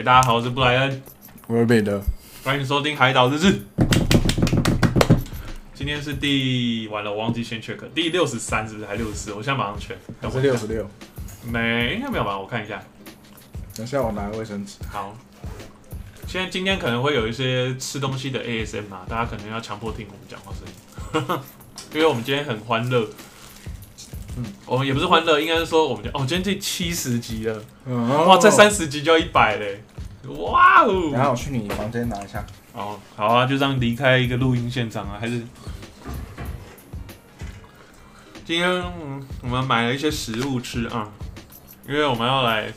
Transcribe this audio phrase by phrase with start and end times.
[0.00, 1.02] 喂，大家好，我是布莱恩，
[1.46, 2.02] 我是彼得。
[2.42, 3.52] 欢迎收听《海岛日志》。
[5.74, 8.86] 今天是第完了，我忘记先 check，第六十三是不是？
[8.86, 9.34] 还六十四？
[9.34, 9.96] 我现在马上 check。
[10.22, 10.88] 我是六十六。
[11.44, 12.38] 没，应该没有吧？
[12.38, 12.82] 我看一下。
[13.76, 14.76] 等下我拿卫生纸。
[14.90, 15.14] 好。
[16.26, 20.64] 现在今天可能会有一些吃东西的 ASM 啊，大家可能要强迫听我们讲话声
[21.20, 21.40] 音，
[21.92, 23.06] 因为我们今天很欢乐。
[24.36, 27.62] 嗯，我们也不是欢乐，应该是说我们哦，今天第七十集了，
[28.26, 29.82] 哇，这三十集就要一百嘞，
[30.28, 31.10] 哇哦！
[31.12, 32.44] 然后我去你房间拿一下。
[32.72, 35.42] 哦，好啊，就这样离开一个录音现场啊，还是
[38.44, 38.82] 今天
[39.42, 41.08] 我们买了一些食物吃啊，
[41.88, 42.72] 因为我们要来。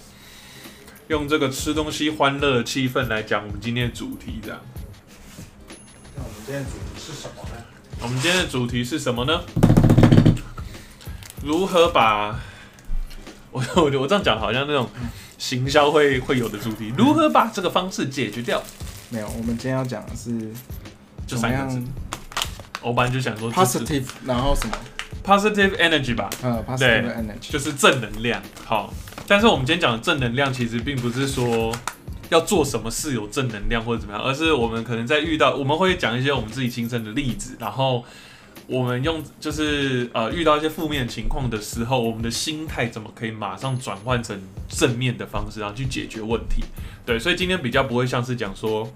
[1.09, 4.57] 用这个吃东西欢乐的气氛来讲我们今天的主题，这样。
[6.15, 7.65] 那我们今天的主题是什么呢？
[7.99, 9.41] 我们今天的主题是什么呢？
[11.43, 12.39] 如何把……
[13.51, 14.89] 我我我这样讲好像那种
[15.43, 18.63] 行销会会有的主题，如何把这个方式解决掉？
[19.09, 20.31] 没有，我们今天要讲的是
[21.27, 21.83] 就三个字。
[22.81, 24.77] 我本来就想说 positive，然后什么
[25.21, 26.29] positive energy 吧？
[26.41, 28.41] 嗯，positive energy 就是正能量。
[28.63, 28.93] 好。
[29.27, 31.75] 但是我们今天讲的正能量，其实并不是说
[32.29, 38.05] 要做什么事有正能量或者怎么样，而是我们可能在遇到，我们会讲一些我们自己亲身的例子，然后
[38.67, 46.63] 我们用就是呃遇到一些负面情况的时候，我们的心态怎么可以马上转换成正面的方式，然后去解决问题。
[47.05, 48.89] 对，所以今天比较不会像是讲说，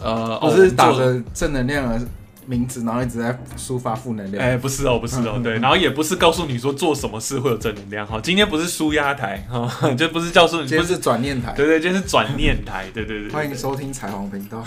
[0.00, 2.06] 呃， 我是打着正能量的。
[2.48, 4.40] 名字，然后一直在抒发负能量。
[4.40, 8.20] 哎， 不是哦，不是哦，对，然后也不是告诉你说做什么事会有正能量哈。
[8.22, 11.52] 今天不是舒压台哈， 就不是告诉你，今天是转念台。
[11.54, 12.86] 对对，今天是转念台。
[12.94, 14.62] 对对对，欢迎收听彩虹频道。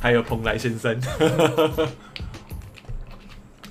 [0.00, 0.96] 还有蓬莱先生。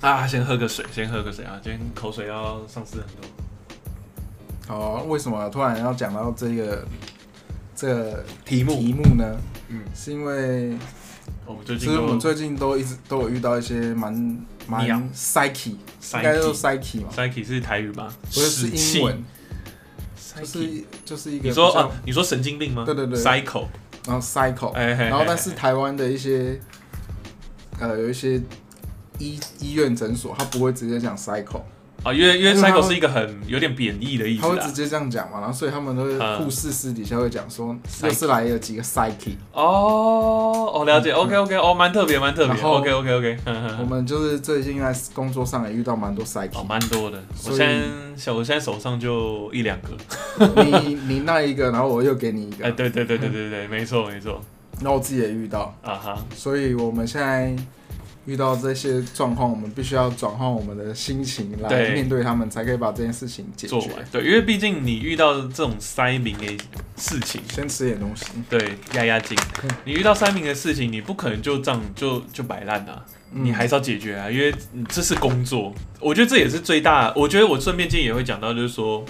[0.00, 1.58] 啊，先喝个水，先喝个水啊！
[1.62, 3.28] 今天口水要丧失很多。
[4.68, 6.84] 好，为什么突然要讲到这个
[7.74, 9.36] 这个题目题目呢？
[9.68, 10.76] 嗯，是因为。
[11.64, 14.12] 其实我们最近都一直都有遇到一些蛮
[14.66, 18.12] 蛮 psyche，应该说 psyche 嘛，psyche 是台语吧？
[18.24, 19.24] 不是是英文，
[20.34, 22.84] 就是就是一个你说啊，你说神经病吗？
[22.84, 23.66] 对对对，cycle，
[24.06, 26.60] 然后 cycle，然后但是台湾的一些
[27.78, 28.40] 呃有一些
[29.18, 31.62] 医医院诊所，他不会直接讲 cycle。
[32.02, 37.74] 啊，因为因为 cycle 是一个很有点贬义的意思，他会直接这样讲嘛，然后所以他们都是护士私底下会讲说，
[38.04, 39.34] 又是来了几个 psyche。
[39.52, 43.38] 哦，哦，了解，OK OK，哦，蛮特别，蛮特别，OK OK OK。
[43.80, 47.20] 我们就是最近在工作上也遇到蛮多 psyche，蛮多的。
[47.48, 47.66] 我现
[48.16, 49.88] 在我现在手上就一两个。
[50.62, 52.66] 你你那一个，然后我又给你一个。
[52.66, 54.40] 哎，对对对对对对，没错没错。
[54.80, 57.56] 那我自己也遇到啊哈，所以我们现在。
[58.26, 63.88] 遇到这些状况，我们必须要转换我们的心情来面对他们，才可以把这件事情解决。
[64.10, 66.46] 对，因为毕竟你遇到这种塞明的
[66.96, 69.38] 事情，先吃点东西，对，压压惊。
[69.84, 74.54] 你遇到塞明的事情，你不可能就这样就就摆烂啊，你还是要解决啊，因为
[74.88, 75.72] 这是工作。
[76.00, 77.12] 我觉得这也是最大。
[77.14, 79.04] 我觉得我顺便今天也会讲到，就是说。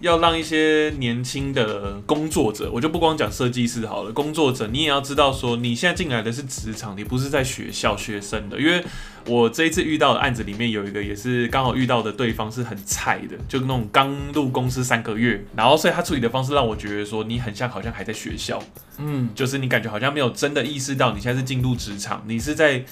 [0.00, 8.60] 要让一些年轻的工作者，我就不光讲设计师好了，工作者你也要知道说，你现在进来的是职场，你不是在学校学生的。
[8.60, 8.84] 因为
[9.26, 18.62] 我这一次遇到的案子里面有一个也是刚好遇到的对方是很菜的，就那种刚入公司三个月，然后所以他处理的方式让我觉得说你很像好像还在学校，
[18.98, 22.84] 嗯，就是你感觉好像没有真的意识到你现在是进入职场，你是在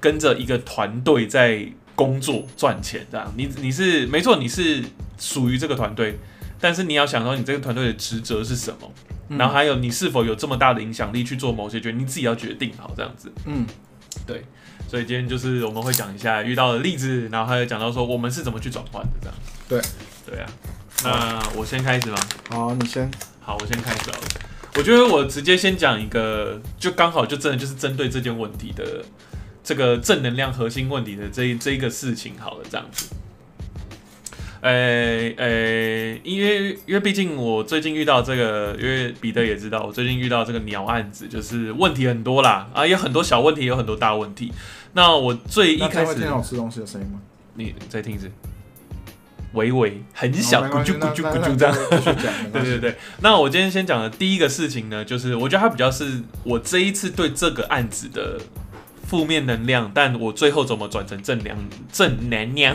[0.00, 4.82] 跟着一个团队在工作赚钱这样，你你是没错，你是
[5.18, 6.18] 属于这个团队。
[6.64, 8.90] 但是你要想说你这个团队的职责是什么，
[9.36, 13.30] 然后还有你是否有这么大的影响力去做某些决定，你自己要决定好这样子。
[13.44, 13.66] 嗯，
[14.26, 14.42] 对。
[14.88, 19.36] 所以今天就是我们会讲一下遇到的例子，然后还有讲到说我们是怎么去转换的这样。
[19.68, 19.82] 对，
[20.24, 20.48] 对啊。
[21.04, 22.16] 那我先开始吗？
[22.48, 23.10] 好，你先。
[23.42, 24.16] 好，我先开始了。
[24.76, 29.04] 我觉得我直接先讲一个，就刚好就真的就是针对这件问题的
[29.62, 33.14] 这个正能量核心问题的这这一个事情好了这样子。
[34.64, 44.50] 诶诶，因为因为毕竟我最近遇到这个，因为彼得也知道，我最近遇到这个鸟案子，就是问题很多啦，啊，有很多小问题，有很多大问题。
[44.94, 47.20] 那我最一开始听到吃东西的声音吗？
[47.56, 48.30] 你再听一次，
[49.52, 51.76] 微微很小，咕啾咕啾咕啾这样。
[52.50, 58.40] 对对对，那我今天先讲的第一个事情呢，就是我觉得它比较是我这一次对这个案子的。
[59.06, 61.56] 负面能量，但我最后怎么转成正能
[61.92, 62.74] 正能量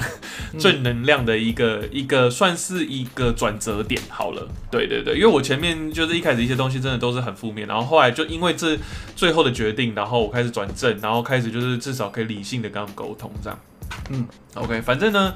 [0.57, 4.47] 正能量的一个一个算是一个转折点好了。
[4.71, 8.77] 对对对，因为我前面就是一开始一些东西真的都是很负面，然后后来就因为这
[9.15, 13.59] 最后的决定，然后我开始转正，然后开始就是至少可以理性的跟他们沟通这样。
[14.09, 15.33] 嗯，OK，反正呢。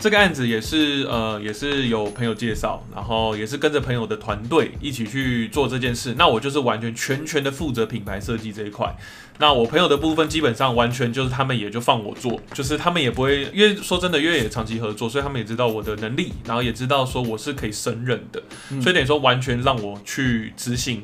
[0.00, 6.14] 这个案子也是呃，也是有朋友介绍，然后也是跟着朋友的团队一起去做这件事。
[6.18, 8.96] 那我就是完全全权的负责品牌设计这一块。
[9.38, 18.42] 那我朋友的部分基本上完全就是他们也就放我做，就是他们也不会，因为说真的，因为也长期合作，所以他们也知道我的能力，然后也知道说我是可以胜任的，
[18.80, 21.00] 所以等于说完全让我去执行，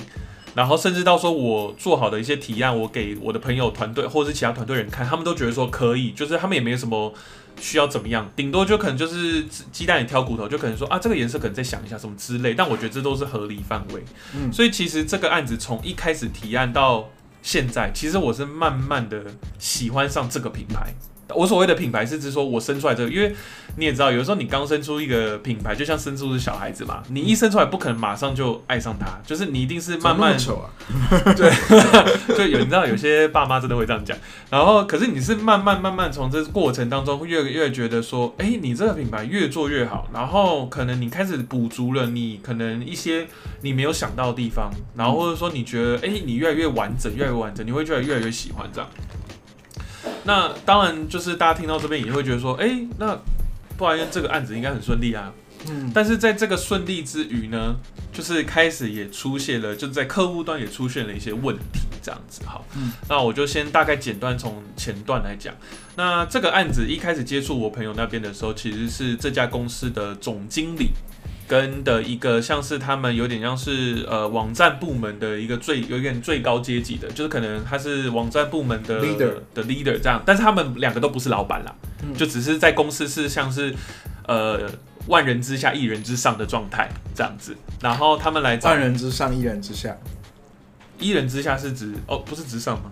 [0.58, 7.14] 然后甚至到说我做好的一些提案，我给我的朋友团队或者是其他团队人看，他们都觉得说可以，就是他们也没有什么。
[7.60, 8.30] 需要怎么样？
[8.36, 12.54] 顶多就可能就是鸡蛋里挑骨头，就可能说啊，这个颜色可能再想一下什么之类。
[12.54, 14.04] 但我觉得这都是合理范围。
[14.32, 17.08] 嗯，所以其实这个案子从一开始提案到
[17.42, 19.24] 现在，其实我是慢慢的
[19.58, 20.94] 喜欢上这个品牌。
[21.34, 23.34] 我所谓的品牌是指说，我生出来这个，因为
[23.76, 30.70] 你也知道，有时候你刚生出一个品牌，就像生出是小孩子嘛，你一生出来不可能马上就爱上它，就是你一定是慢慢丑啊，
[31.36, 34.16] 对，就有你知道有些爸妈真的会这样讲，
[34.50, 43.26] 然后可是你是慢慢慢慢从这过程当中越越觉得说，哎，你这个品牌越做越好，然后可能你开始补足了你可能一些
[43.60, 48.88] 你没有想到的地方，然后或者说你觉得，哎，你越来越完整，越来越完整，你会觉得越来越喜欢这样。
[50.28, 53.18] 那当然，就是大家听到这边也会觉得说，哎，那
[53.78, 55.32] 不然这个案子应该很顺利啊。
[55.70, 57.74] 嗯，但是在这个顺利之余呢，
[58.12, 62.42] 就是开始也出现了，就在客户端也出现了一些问题，这样子。
[62.44, 65.54] 哈，嗯，那我就先大概简单从前段来讲。
[65.96, 70.90] 那这个案子一开始接触我朋友那边的时候，其实是这家公司的总经理。
[71.48, 81.74] 跟的一个像是他们有点像是呃网站部门的一个最有点最高阶级的，就是可能他是网站部门的 leader 的 leader 这样，但是他们两个都不是老板啦，
[82.16, 83.74] 就只是在公司是像是
[84.26, 84.70] 呃
[85.06, 89.96] 万人之下一人之上的状态这样子，然后他们来万人之上一人之下，
[90.98, 92.90] 一人之下是指哦不是之上吗？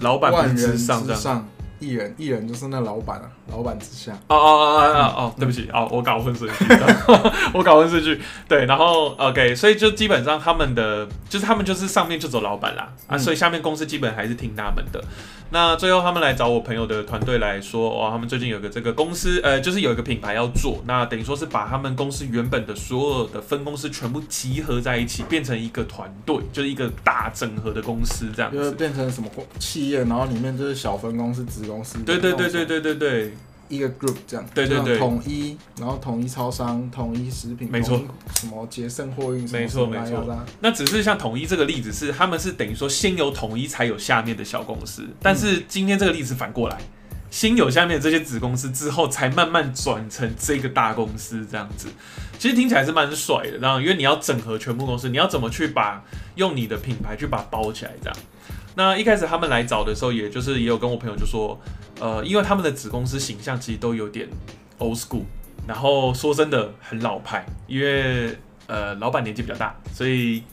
[0.00, 1.48] 老板万人之上这样。
[1.78, 4.12] 艺人，一人就是那老板啊，老板之下。
[4.28, 6.64] 哦哦哦哦哦，对不起，哦，我搞混顺序，
[7.54, 8.20] 我搞混顺序。
[8.48, 15.02] 对，然后 OK，所以就基本上他们的，就是他们就是上面就走老板啦，啊，所以下面公司基本还是听他们的。
[15.48, 31.96] 那最后他们来找我朋友的团队来说，哇，他们最近有个这个公司，呃，就是有一个品牌要做，那等于说是把他们公司原本的所有的分公司全部集合在一起，变成一个团队，就是一个大整合的公司这样子，就是变成什么企业，然后里面就是小分公司、子公司。
[32.00, 33.35] 对对对对对对对。
[33.68, 38.00] 一个 group 这样，对对对，统一，然后统一超商，统一食品，没错，
[38.34, 40.24] 什么捷胜货运，没错没错。
[40.60, 46.78] 那只是像统一这个例子是，他们是等于说先有统一才有下面的小公司，但是今天这个例子反过来，
[47.30, 51.88] 先有下面的这些子公司之后，才慢慢转成这个大公司这样子。
[52.38, 56.04] 其实听起来是蛮帅的，然后因为你要整合全部公司，你要怎么去把
[56.34, 58.16] 用你的品牌去把它包起来这样。
[58.76, 61.58] 那一开始他们来找的时候，也就是也有跟我朋友就说，
[61.98, 64.28] 呃，因为他们的子公司形象其实都有点
[64.78, 65.24] old school，
[65.66, 68.36] 然后说真的很老派，因为
[68.68, 70.44] 呃老板年纪比较大，所以。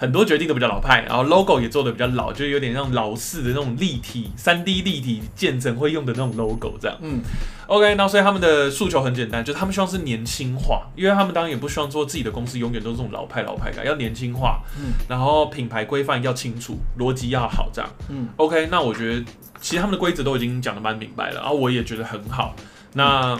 [0.00, 6.96] 很多决定都比较老派，然后 logo 也做的比较老，就有点像老式的那种立体、三 D 立体建成会用的那种 logo 这样。
[7.02, 7.20] 嗯
[7.66, 14.62] ，OK，那所以他们的诉求很简单，就是他们希望是年轻化，因为他们当然也不希望说自己的公司永远都是这种老派老派感，要年轻化。
[14.78, 17.90] 嗯，然后品牌规范要清楚，逻辑要好这样。
[18.08, 19.24] 嗯，OK，那我觉得
[19.60, 22.54] 其实他们的规则都已经讲的蛮明白了，然后我也觉得很好。
[22.92, 23.36] 那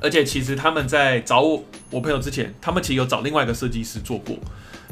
[0.00, 4.36] 而且其实他们在找我我朋友之前，他们其实有找另外一个设计师做过。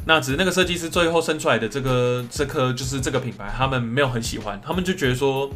[0.05, 5.49] 那只是那个设计师最后生出来的这个这颗就是这个品牌，他们没有很喜欢，他们就觉得说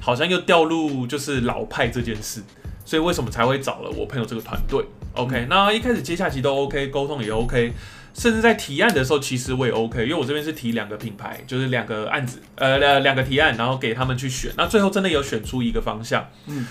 [0.00, 2.42] 好像又掉入就是老派这件事，
[2.84, 7.72] 所以为什么才会找了我朋友这个团队？OK，那一开始接下期都 OK，沟通也 OK，
[8.14, 16.66] 甚至在提案的时候其实我也 OK，因为我这边是提两个品牌，就是两个案子，呃两两个提案，然后给他们去选，那最后真的有选出一个方向，嗯，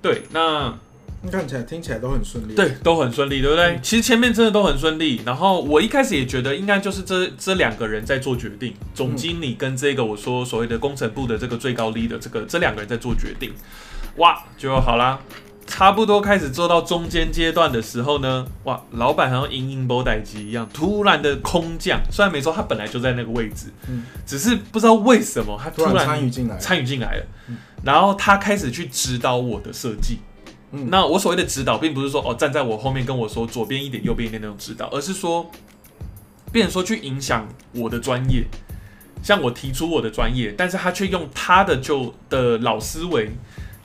[0.00, 0.78] 对，那。
[1.30, 3.78] 看起来、听起来都很顺利，对，都很顺利，对不对？
[3.82, 5.20] 其实前面真的都很顺利。
[5.26, 13.52] 然后我一开始也觉得，应该就是这这两个人在做决定，总经理跟这个我说所谓的工程部的这个最高 leader，这个这两个人在做决定。
[14.18, 15.18] 哇，就好啦，
[15.66, 22.00] 差不多开始做到中间阶段的时候呢，哇，老板好像隐隐波代机一样，突然的空降。
[22.12, 27.24] 虽然没错，他本来就在那个位置，嗯，只是不知道为什么他突然参与进来，参与进来了。
[27.82, 30.18] 然后他开始去指导我的设计。
[30.70, 35.50] 那我所谓的指导，并不是说哦站在我后面跟我说左边一点右边一点那种指导，而是说，
[36.52, 38.44] 变成说去影响我的专业，
[39.22, 43.30] 像我提出我的专业，但是他却用他的就的老思维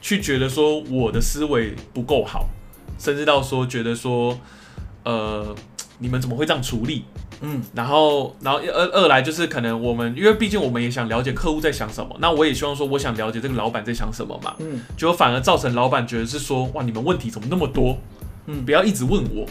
[0.02, 2.50] 去觉得说我的思维不够好，
[3.00, 4.38] 甚至到说觉得说，
[5.04, 5.56] 呃，
[6.00, 7.06] 你们怎么会这样处理？
[7.46, 18.00] 嗯，然后，然后二二来就是可能我们，因为毕竟我们也想了解客户在想什么，那我也希望说，我想了解这个老板在想什么嘛，嗯，结果反而造成老板觉得是说，哇，你们问题怎么那么多，
[18.48, 19.46] 嗯，不要一直问我。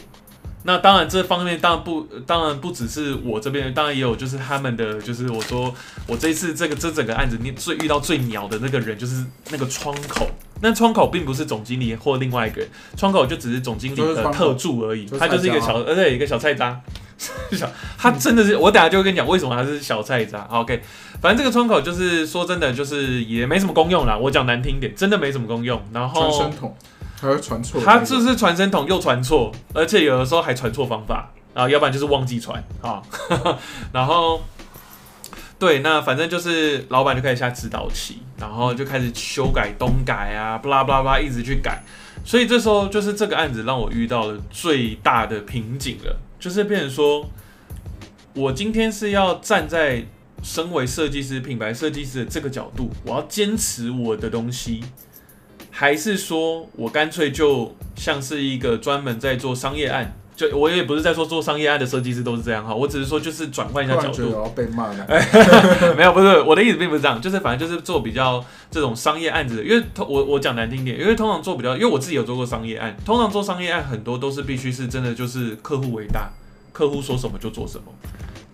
[0.65, 5.75] 那当然，这方面当然不，当然不只是我这边，当然也有就是他们的，就是我说
[6.07, 10.29] 我这一次这个这整个案子，你最遇到最鸟的那个人就是那个窗口。
[10.61, 16.81] 那窗口并不是总经理或另外一个人，窗口就只是总经理的特助而已，他就是一个小，而且一个小菜渣。
[17.53, 20.47] 小，他真的是，我等下就会跟你讲为什么他是小菜渣。
[20.51, 20.83] OK，
[21.21, 24.17] 反正这个窗口就是说真的，就是也没什么功用啦。
[24.17, 25.81] 我讲难听点，真的没什么功用。
[25.93, 26.77] 然后传声筒
[27.21, 33.03] 还会传错，他就是传声筒又传错，而且有的时候还传错方法啊，要不然就是忘记传啊。
[33.93, 34.43] 然后。
[35.59, 41.81] 对，那反正就是老板就开始下指导期，然后就开始修改东改啊，巴拉巴拉巴拉，一直去改。
[42.25, 47.31] 所以这时候就是这个案子让我遇到了最大的瓶颈了，就是变成说，
[48.35, 50.05] 我今天是要站在
[50.43, 54.83] 身为设计师、品牌设计师的这个角度，我要坚持我的东西，
[55.71, 60.19] 还是说我干脆就像是一个专门在做商业案。
[60.35, 64.31] 就我也不是在说做商业案的设计师都是这样哈，我只是说就是转换一下角度。
[64.33, 65.07] 要被骂了。
[65.97, 76.31] 没有，不是我的意思并不是这样，就是反正就是做比较这种商业案子的，因为通我我讲难听点，因为通常做比较，因为我自己有做过商业案，通常做商业案很多都是必须是真的就是客户为大，
[76.73, 77.85] 客户说什么就做什么。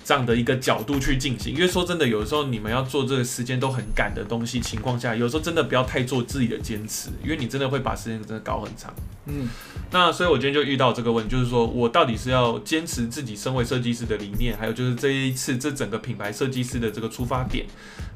[0.09, 8.91] 这样的一个角度去进行，因为说真的，有的时候你们要做这个时间都很赶的东西情况下，有时候真的不要太做自己的坚持，因为你真的会把时间真的搞很长。
[9.27, 9.47] 嗯，
[9.91, 17.67] 那所以我今天就遇到这个问题，就是说我到底是要坚持自己身为设计师的理念，还有就是这一次这整个品牌设计师的这个出发点，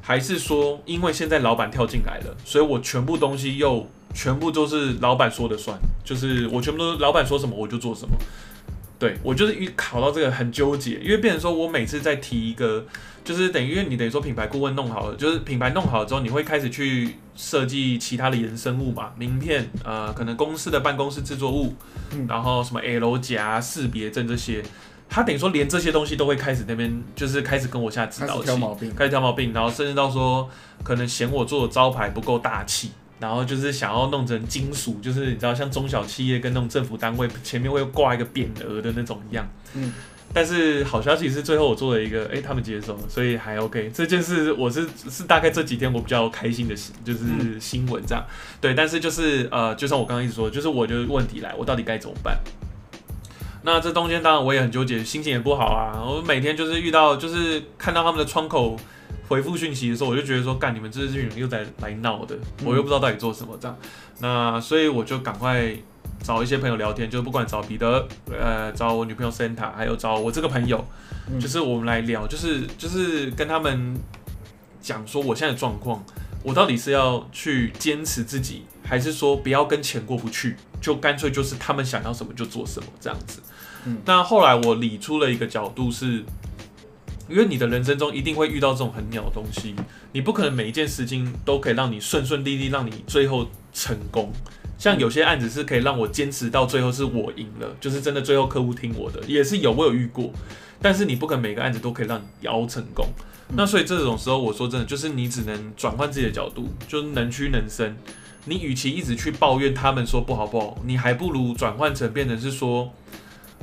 [0.01, 8.17] 还是说因为现在老板跳进来了，所以我全部东西又全部都是老板说的算，就是我全部都是老板说什么我就做什么。
[9.03, 9.17] 对。
[9.21, 12.85] 我就是一考到这个很纠结，因为变成说我每次在提一个，
[13.23, 21.75] 就是等于因为你等于说品牌顾问弄好了，就是品牌弄好了之后，你会开始去设计其他的衍生物嘛，名片，呃，可能公司的办公室制作物，
[22.27, 24.63] 然后什么 L 夹、识别证这些，
[25.09, 30.49] 他等于说连这些东西都会开始那边就是开始跟我下指导期，开始挑毛病，开始挑毛病，然后甚至到说
[30.83, 32.91] 可能嫌我做的招牌不够大气。
[33.23, 39.47] 然后就是想要弄成金属，就是你知道像中小企业跟那种政府单位前面会挂一个匾额的那种一样。
[39.75, 39.93] 嗯。
[40.33, 43.89] 但是好消息是最后我做了一个，哎，他们接受了，所以还 OK。
[43.93, 46.75] 这件事我是是大概这几天我比较开心的
[47.05, 47.19] 就是
[47.61, 48.25] 新闻这样。
[48.59, 52.37] 对，但是就是呃，就像我刚刚一直说，就是我就问题来，我到底该怎么办？
[53.61, 56.03] 那这中间当然我也很纠结，心情也不好啊。
[56.03, 58.75] 我每天就是遇到，就是看到他们的窗口。
[59.27, 63.77] 回复讯息的时候，我就觉得说，干你们这群人又在来闹的，我又不知道到底做什么这样。
[64.19, 65.73] 那所以我就赶快
[66.21, 70.85] 找一些朋友聊天，就不管找彼得，呃，找我女朋友 Santa，还有找我这个朋友，
[71.39, 73.95] 就是我们来聊，就是就是跟他们
[74.81, 76.03] 讲说我现在的状况，
[76.43, 83.41] 我到底是要去坚持自己，还是说不要跟钱过不去，就干脆就是他们想要什么就做什么这样子。
[84.05, 86.23] 那后来我理出了一个角度是。
[87.29, 89.73] 因为你的人生中一定会遇到这种很鸟的东西，
[90.11, 94.31] 你不可能每一件事情都可以让你顺顺利利，让你最后成功。
[94.77, 100.31] 像有些案子是可以让我坚持到最后是我赢了，就是真的最后客户听我的，也是有我有遇过。
[100.81, 103.07] 但是你不可能每个案子都可以让你熬成功。
[103.55, 107.95] 那所以这种时候，我说真的，就是你只能转换自己的角度，就是能屈能伸。
[108.45, 112.91] 你与其一直去抱怨他们说不好不好，你还不如转换成变成是说，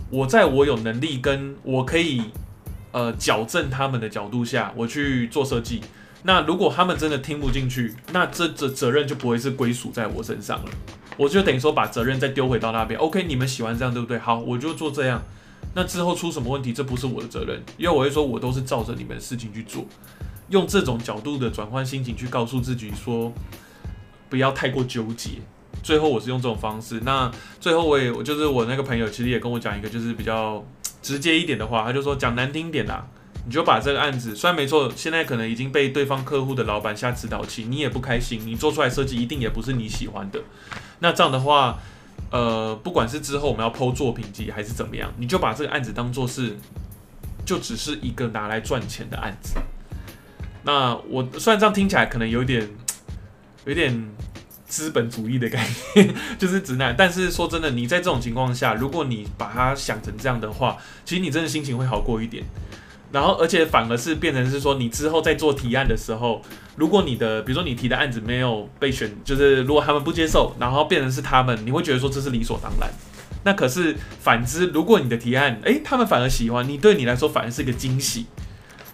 [0.09, 2.23] 我在我有能力跟我可以。
[2.93, 5.81] 呃，矫正他们的角度下，我去做设计。
[6.25, 10.71] 那如果他们真的听不进去，那这这责任就不会是归属在我身上了。
[11.17, 12.99] 我就等于说把责任再丢回到那边。
[12.99, 14.19] OK，你们喜欢这样对不对？
[14.19, 15.23] 好，我就做这样。
[15.75, 19.87] 那之后出什么问题，这不是我的责任，因为我会说我都是照着你们的事情去做。
[20.49, 23.33] 用这种角度的转换心情去告诉自己说，
[24.29, 25.31] 不要太过纠结。
[25.83, 27.01] 最后我是用这种方式。
[27.05, 27.31] 那
[27.61, 30.63] 最后我也我就是我那个朋友其实也跟我讲一个就是比较。
[31.03, 33.07] 直接一点的话，他就说讲难听点啦，
[33.47, 40.41] 你就把这个案子，虽然没错，现在可能已经被对方客户的老板下指导期，你也不开心，你做出来设计一定也不是你喜欢的。
[40.99, 41.79] 那这样的话，
[42.31, 46.57] 呃，不管是之后我们要剖作品集还是怎么样，你就把这个案子当做是，
[47.45, 49.55] 就只是一个拿来赚钱的案子。
[50.63, 52.69] 那我虽然这样听起来可能有点，
[53.65, 54.11] 有点。
[54.71, 62.45] 资本主义的概念就是直男，但是说真的，你在这种情况下，如果你把它想成这样的话，其实你真的心情会好过一点。
[63.13, 66.41] 然后，而且反而是变成是说，你之后在做提案的时候，
[66.77, 72.89] 如果你的比如说你提的案子没有被选，就是如果他们不接受，然后变成是他们，你会觉得说这是理所当然。
[73.43, 78.27] 那可是反之，如果你的提案，哎，他们反而喜欢，你对你来说反而是一个惊喜。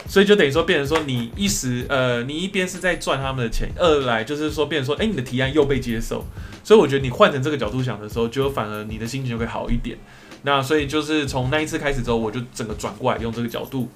[0.08, 6.24] 所以就等于说，变成说你一时呃，你一边是在赚他们的钱，二来就是说，变成说，哎，你的提案又被接受。
[6.62, 9.98] 所以我觉得你换成这个角度想的时候，就反而你的心情就会好一点。
[10.42, 13.88] 那所以就是从那一次开始之后，我就整个转过来用这个角度。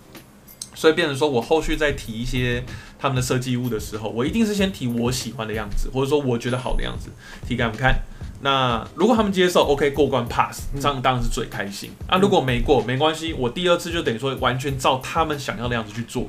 [0.75, 2.65] 所以变成说我后续在提一些
[2.99, 7.11] 他们的设计物的时候，我一定是先提我喜欢的样子，或者说我觉得好的样子，
[7.47, 8.01] 提给他们看。
[8.43, 12.19] 那如果他们接受，OK 过关 pass，这样当然是最开心啊。
[12.19, 16.27] 如果没过，没关系，我第二次就等于说完全照他们想要的样子去做。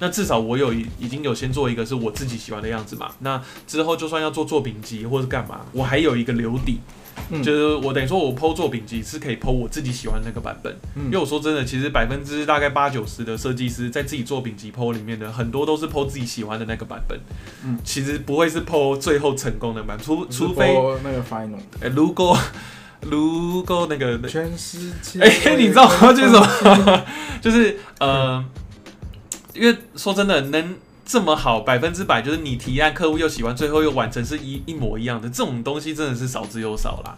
[0.00, 3.10] 那至少我有已已经有先做一个是我自己喜欢的样子嘛。
[3.20, 6.80] 那之后就算要做作品集或者干嘛，我还有一个留底。
[7.42, 10.74] 就是我等于说，我剖作品集是可以剖我自己喜欢那个版本。
[10.96, 17.18] 因为我说真的，其实百分之大概八九十的设计师在自己作品集剖里面的很多都是剖自己喜欢的那个版本。
[17.64, 21.58] 嗯，其实不会是剖最后成功的版，除除非那个 final。
[21.80, 22.36] 哎，如果
[23.02, 26.12] 如果那个全世界， 哎，你知道吗？
[26.12, 27.04] 就是什么？
[27.40, 28.44] 就是呃，
[29.54, 30.76] 因为说真的，能。
[31.08, 37.16] 这么好，百分之百就是你提案，客户又喜欢，最后又完成是一一模一样的，这种东西真的是少之又少啦。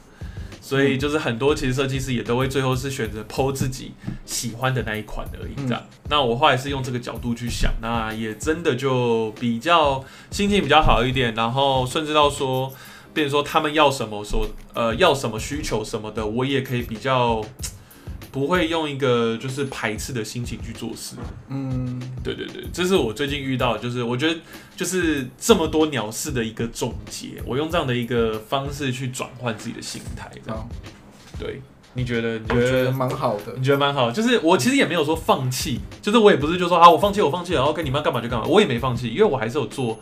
[0.61, 3.93] 所以就是很多其实设计师也都会最后是选择剖自己
[4.25, 5.83] 喜欢的那一款而已，这样。
[6.09, 12.73] 那我后来是用这个角度去想，那也真的就比较心情比较好一点，然后甚至到说，
[13.13, 17.45] 变成说他们要什么，说呃要什么需求什么的，我也可以比较。
[18.33, 21.17] 不会用一个就是排斥的心情去做事。
[21.49, 24.41] 嗯，对对对，这是我最近遇到，就是我觉得
[24.77, 27.43] 就是这么多鸟事的一个总结。
[27.45, 30.69] 我用这样的一个方式去转换自己的心态，这样。
[31.39, 31.61] 对，
[31.95, 32.39] 你觉得？
[32.39, 33.53] 你觉得蛮好的？
[33.57, 34.11] 你觉得蛮好？
[34.11, 39.99] 就是我其实也没有说放弃，就是我也不是就说啊，我放弃，我放弃，然后跟你们要干嘛就干嘛，我也没放弃，因为我还是有做。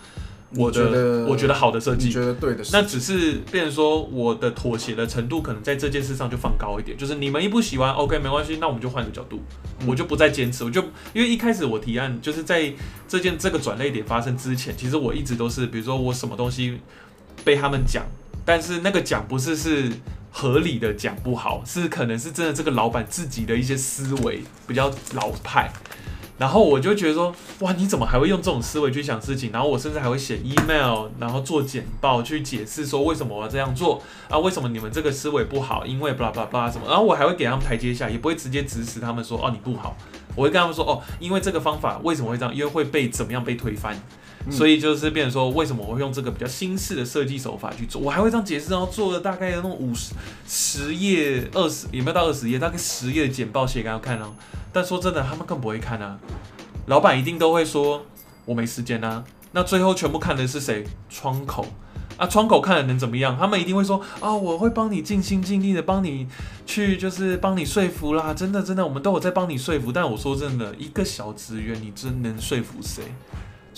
[0.56, 9.40] 我的我觉得好的设计，觉得对的，那只是变成说我的妥协的程度可能在这件事上就放高一点，就是你们一不喜欢，OK 没关系，那我们就换个角度，
[9.86, 12.72] 我就不再坚持，我就因为一开始我提案就是在
[13.06, 16.78] 这件这个转类点发生之前，其实我一直都是，比如说我什么东西
[17.44, 18.06] 被他们讲，
[18.44, 19.92] 但是那个讲不是是
[20.30, 25.70] 合理的讲不好，是可能是真的这个老板自己的一些思维比较老派。
[26.38, 29.50] 然后我就觉得说，哇，你怎么还会用这种思维去想事情？
[29.52, 34.38] 然后我甚至还会写 email，然后做简报去解释说为什么我要这样做啊？
[34.38, 35.84] 为什么你们这个思维不好？
[35.84, 36.86] 因为 blah blah blah 什么？
[36.86, 39.96] 然后我还会给他们台阶下，也不会直接指使他们说哦你不好。
[40.36, 42.54] 我会跟他们说哦，因为这个方法为什么会这样？
[42.54, 44.00] 因为会被怎么样被推翻？
[44.50, 48.00] 所以就是变成说，为什么我会用这个比较新式的设计手法去做？
[48.00, 50.14] 我还会这样解释，然后做了大概有那种五十
[50.46, 52.58] 十页、二十有没有到二十页？
[52.58, 54.32] 大概十页的简报写给他看哦。
[54.72, 56.18] 但说真的，他们更不会看啊。
[56.86, 58.06] 老板一定都会说，
[58.44, 59.24] 我没时间啊。
[59.52, 60.84] 那最后全部看的是谁？
[61.10, 61.66] 窗口
[62.16, 63.36] 啊，窗口看了能怎么样？
[63.38, 66.26] 他们一定会说啊，我会帮你尽心尽力的帮你
[66.66, 68.34] 去，就是帮你说服啦。
[68.34, 69.92] 真的真的，我们都有在帮你说服。
[69.92, 73.04] 但我说真的，一个小职员，你真能说服谁？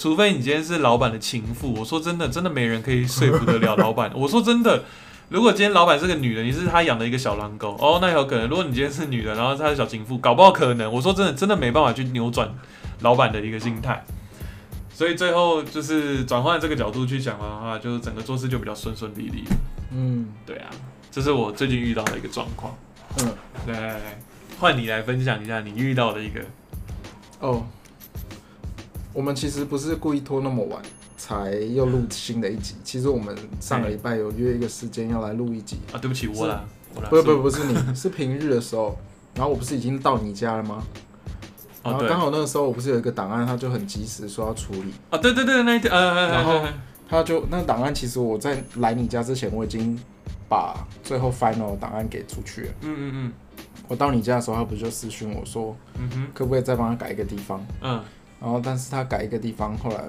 [0.01, 1.75] 除非你今天是老板的情妇。
[1.75, 4.11] 我说真的，真的没人可以说服得了 老板。
[4.15, 4.83] 我说真的。
[5.29, 8.49] 如果今天老板是个女的，你是他养的一个小狼狗哦，那有可能。
[8.49, 10.91] 如果你今天是女的，然后他是小情妇，搞不好可能。
[10.91, 12.51] 我说真的，真的没办法去扭转
[13.01, 14.03] 老板的一个心态。
[14.91, 19.45] 所以最后就是转换这个角度去讲的话，就是整个做事就比较顺顺利利。
[19.93, 20.71] 嗯，对啊，
[21.11, 22.75] 这是我最近遇到的一个状况。
[23.19, 23.29] 嗯，
[23.67, 24.19] 来来来，
[24.59, 26.41] 换你来分享一下你遇到的一个。
[27.41, 27.67] 哦，
[29.13, 30.83] 我们其实不是故意拖那么晚。
[31.21, 32.77] 才又录新的一集。
[32.83, 35.99] 其实我们上个礼拜有约一个时间要来录一集啊。
[35.99, 36.65] 对不起，我啦，
[37.11, 38.99] 不不不是你， 是平日的时候。
[39.35, 40.83] 然后我不是已经到你家了吗？
[41.85, 45.19] 然后刚好那个时候我不是有一个档案，他就很及时说要处理啊。
[45.19, 46.67] 对对对，那一天，然后
[47.07, 50.01] 他就那个档案，其实我在来你家之前，我已经
[50.49, 52.69] 把最后 final 档案给出去了。
[52.81, 53.33] 嗯嗯嗯。
[53.89, 57.63] 我到你家的时候，他不就私讯我说，嗯哼，可不可以再帮他改一个地方？
[57.83, 58.03] 嗯。
[58.41, 60.05] 然后，但是他改一个地方，后来。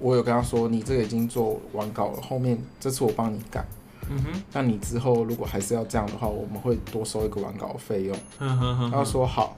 [0.00, 3.64] 我有跟他说，你这个已经做完稿了，后面这次我帮你改。
[4.08, 4.42] 嗯哼。
[4.52, 8.16] 那你之后如果还是要这样的话，我们会多收一个完稿费用。
[8.38, 9.56] 嗯哼他说好。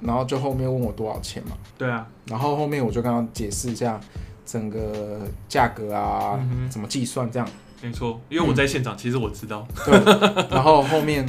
[0.00, 1.50] 然后就后面问我多少钱嘛？
[1.76, 2.08] 对啊。
[2.24, 4.00] 然后后面我就跟他解释一下
[4.46, 7.46] 整个价格啊，怎么计算这样。
[7.82, 9.68] 没错，因为我在现场，其实我知道。
[9.84, 10.02] 对。
[10.50, 11.28] 然后后面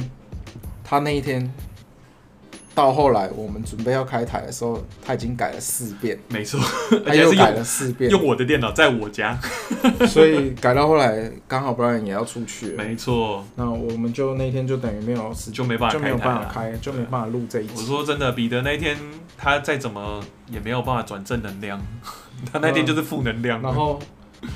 [0.82, 1.52] 他那一天。
[2.74, 6.18] 到后来，我们准备要开台的时候，他已经改了四遍。
[6.28, 6.58] 没错，
[7.04, 8.10] 他又改了四遍。
[8.10, 9.38] 用我的电脑在我家，
[10.08, 12.68] 所以改到后来刚好 Brian 也要出去。
[12.68, 17.72] 没错，那我们就那天就等于没有，就没办法，就没有办法开，就没办法录这一集。
[17.76, 18.96] 我说真的，彼得那天
[19.36, 21.78] 他再怎么也没有办法转正能量，
[22.50, 23.60] 他那天就是负能量。
[23.60, 24.00] 然后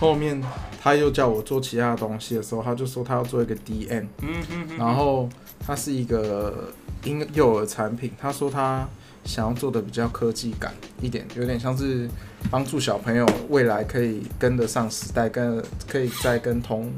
[0.00, 0.42] 后面
[0.82, 5.28] 他又叫我做其他的东西的时候，他就说他要做一个 DM，嗯嗯然后
[5.66, 6.72] 他是一个
[7.06, 8.86] 婴幼儿产品，他说他
[9.24, 12.08] 想要做的比较科技感一点，有点像是
[12.50, 16.92] 帮助小朋友未来可以跟得上时代，跟可以在跟同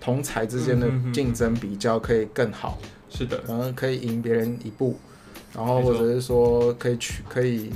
[0.00, 2.78] 同才之间的竞争比较可以更好，
[3.10, 4.96] 是的，然后可以赢别人一步，
[5.52, 7.70] 然后或者是说可以取可以。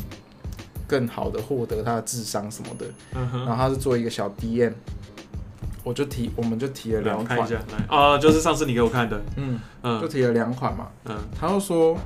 [0.91, 4.73] 更好的获得他的智商什么的，然后他是做一个小 DM，
[5.85, 7.49] 我就提，我们就提了两款，
[7.89, 11.97] 啊，就是上次你给我看的，嗯嗯，就提了两款嘛，嗯，他又说，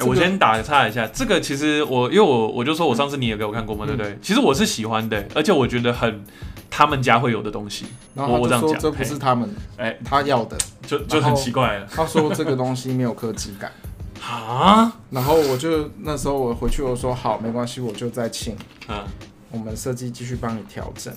[0.00, 4.18] 我先打岔一下，这个其实我因为我我就说我上次你也给我看过嘛，对不对？
[4.22, 6.24] 其实我是喜欢的，而且我觉得很
[6.70, 13.70] 他们家会有的东西，然后我这样说这不是他们，哎，他要的，就就很奇怪了，他说这个东西没有科技感。
[14.20, 14.92] 啊！
[15.10, 18.54] 然后我就那时候我回去我说好没关系我就再请，
[18.88, 19.02] 嗯，
[19.50, 21.14] 我们设计继续帮你调整。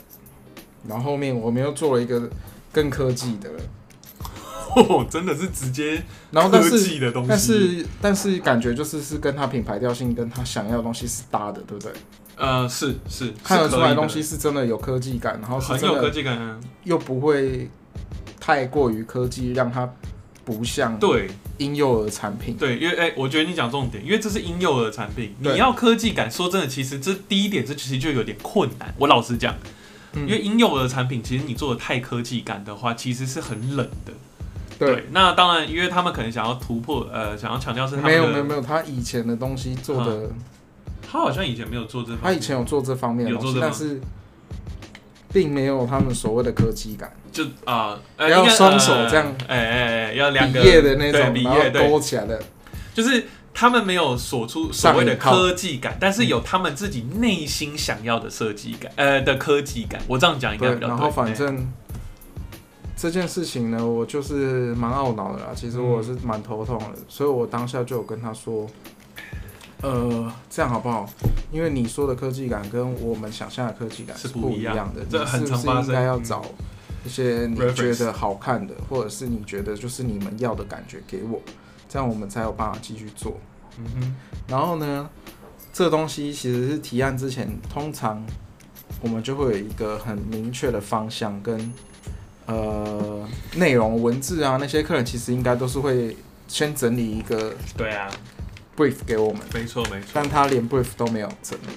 [0.87, 2.29] 然后后面我们又做了一个
[2.71, 3.49] 更科技的，
[4.75, 11.91] 哦，真的是直接然后科技的东西，但是但是感觉就是是跟他品牌调性跟他想要的东西是搭的，对不对？
[12.35, 17.69] 呃，是是，看得出来东西是真的有科技感，然后很有科技感，又不会
[18.39, 19.87] 太过于科技，让它
[20.43, 21.29] 不像对。
[21.57, 28.91] 婴幼儿产品，对，因为哎，我觉得你讲重点，因为这是婴幼儿产品，你要科技感，说真的，其实这第一点，这其实就有点困难。
[28.97, 29.55] 我老实讲，
[30.13, 34.11] 因为婴幼儿产品，其实你做的太科技感的话，其实是很冷的。
[34.77, 40.29] 对，那当然，因为他们可能想要突破，呃，想要强调是他没有没有没有，他以前的东西做的，
[41.01, 44.01] 他好像以前没有做这，他以前有做这方面的东西，但是
[45.31, 47.13] 并没有他们所谓的科技感。
[47.31, 52.41] 就啊，要双手这样，哎哎哎，要两个的那种，笔页勾起来的，
[52.93, 60.01] 就是他们没有锁出所谓的科技感，但是有他们自己内心想要的设计感，呃的科技感。
[60.07, 60.89] 我这样讲应该比较对。
[60.89, 61.71] 然后反正
[62.95, 65.47] 这件事情呢，我就是蛮懊恼的啦。
[65.55, 68.67] 其实我是蛮头痛的，所以我当下就有跟他说，
[69.81, 71.07] 呃，这样好不好？
[71.51, 76.43] 因为你说的科技感跟我们想象的科技感是不一样的，这很是不是应该要找？
[77.03, 81.41] 一些你觉得好看的，或者是你觉得就是你们要的感觉给我，
[81.91, 83.37] 这样我们才有办法继续做。
[83.77, 84.15] 嗯哼。
[84.47, 85.09] 然后呢，
[85.73, 88.25] 这东西其实是提案之前，通常
[89.01, 91.73] 我们就会有一个很明确的方向跟
[92.45, 96.15] 呃内容文字啊，那些客人其实应该都是会
[96.47, 98.09] 先整理一个对啊
[98.77, 99.41] brief 给我们。
[99.53, 100.07] 没错没错。
[100.13, 101.73] 但他连 brief 都没有整理。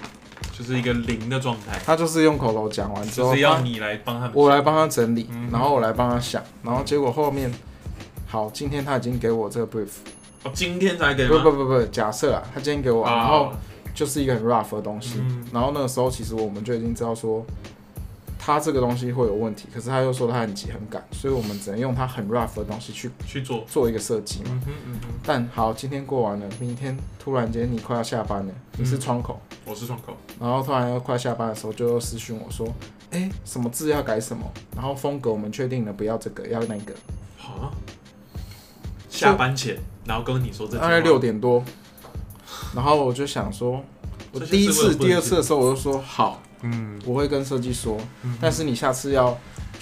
[0.57, 7.51] 就是一个零的状态，他就是用口头讲完之后，就是要你来帮他，我来帮他整理，然后我来帮他想，然后结果后面，
[8.35, 9.87] 好，今天他已经给我这个 brief，
[10.43, 13.53] 哦，今天才给不不不不，假设啊，他今天给我，然后
[13.93, 17.45] 就是一个很 rough 的东西，然后那个时候其实我们就已经知道说。
[18.37, 23.63] 他这个东西会有问题，可是他又说他很急很赶，所以我们只能用他很 rough 的东西去去做。
[23.67, 24.61] 做一个设计嘛。
[24.67, 32.67] 嗯嗯但好，今天过完了，明天突然间你快要下班了，你是窗口，我是窗口，然后突然要快下班的时候，就又私讯我说，
[33.09, 34.45] 哎，什么字要改什么，
[34.75, 36.93] 然后风格我们确定了，不要这个，要那个。
[37.37, 37.73] 好，
[39.15, 41.63] 下班前，然后跟你说这大概六点多，
[42.75, 43.83] 然后我就想说，
[44.31, 46.41] 我第一次、第二次的时候我就说好。
[46.61, 47.95] 嗯，我会跟设计说，
[48.41, 49.37] 但是你下次要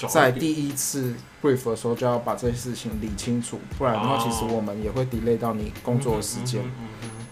[0.10, 6.62] 在第一次 brief 的时候就要把这些事情理清楚，不然的话，其实我们也会 delay 到你工作的时间。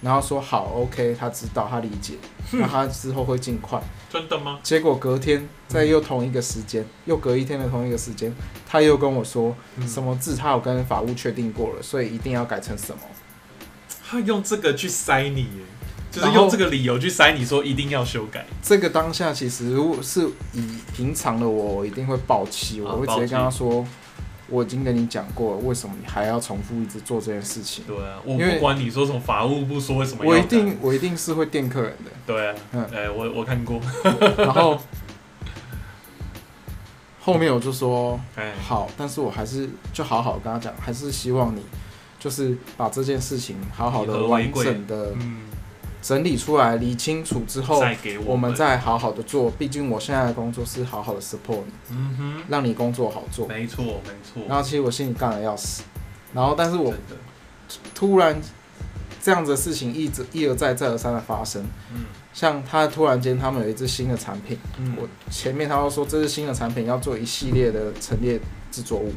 [0.01, 2.15] 然后说好，OK，他知道，他理解，
[2.51, 3.81] 那他之后会尽快。
[4.11, 4.59] 真的吗？
[4.61, 8.35] 结果隔天在又同一个时间，又隔一天的同一个时间，
[8.67, 9.55] 他又跟我说，
[9.87, 13.01] 什么字他有跟法务确定过了，所以一定要改成什么。
[14.03, 15.47] 他用这个去塞你。
[16.11, 18.45] 就是用这个理由去塞你说一定要修改。
[18.61, 20.61] 这个当下其实是以
[20.93, 23.87] 平常的我我一定会暴气，我会直接跟他说，
[24.51, 27.83] 我已经跟你讲过了，为什么你还要重复一直做这件事情？
[27.87, 32.11] 对啊，我不管你说什么法务部说为什么，我一定我一定是会电客人的。
[32.27, 33.79] 对啊，嗯，哎，我我看过。
[34.37, 34.77] 然后
[37.21, 41.61] 后面我就说，哎，好，但是我还是就好好跟他讲，还是希望你
[42.19, 45.50] 就是把这件事情好好的完整的，嗯。
[46.01, 47.81] 整理出来，理清楚之后，
[48.25, 49.51] 我们再好好的做。
[49.51, 53.47] 毕竟我现在的工作是好好的 support 你，嗯哼，让你工作好做。
[53.47, 54.43] 没错，没错。
[54.47, 55.83] 然后其实我心里干的要死，
[56.33, 56.93] 然后但是我
[57.93, 58.41] 突然
[59.21, 61.63] 这样子的事情一直一而再再而三的发生。
[61.93, 64.57] 嗯，像他突然间他们有一支新的产品，
[64.97, 68.39] 我前面他都说这是新的产品要做一系列的陈列
[68.71, 69.13] 制作物，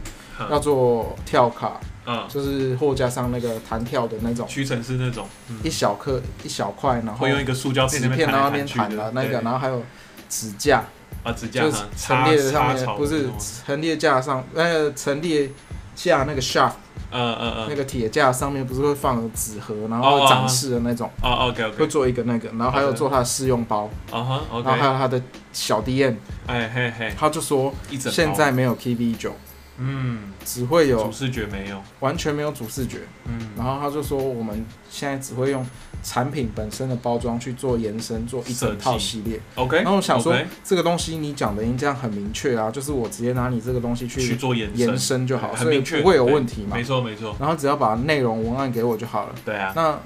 [0.51, 1.81] 要做跳卡。
[2.07, 5.27] 嗯，就是货架上那个弹跳的那种，屈臣氏那种，
[5.63, 9.11] 一小颗一小块，然后会用一个塑胶纸片在那边弹的。
[9.13, 9.83] 那个，然后还有
[10.29, 10.85] 指架，
[11.23, 13.31] 啊，纸架就是陈列的上面不是
[13.65, 15.51] 陈列架上，那个，陈列
[15.95, 16.73] 架那个 shaft，
[17.11, 25.23] 嗯嗯嗯，那个铁架上面不是会放纸盒，然后展示的那种，哦 OK OK，会做一个那个，然后还有做他的试用包，啊哈，OK，然后还有他的
[25.55, 26.17] 小 DM，
[26.49, 29.35] 哎嘿嘿，他就说现在没有 KV 九。
[29.79, 33.01] 嗯，只会有主视觉没有，完全没有主视觉。
[33.25, 35.67] 嗯，然后他就说我们现在只会用
[36.03, 39.41] 产品本身的包装去做延伸，做一整套系列。
[39.57, 46.77] OK，然后我想说这个东西你讲的已经这样很明确啊，就是我直接拿你这个东西去去做延延伸就好，所以不会有问题嘛。
[46.77, 47.35] 没错没错。
[47.41, 49.35] 然后只要把内容文案给我就好了。
[49.45, 49.73] 对啊。
[49.75, 49.99] 那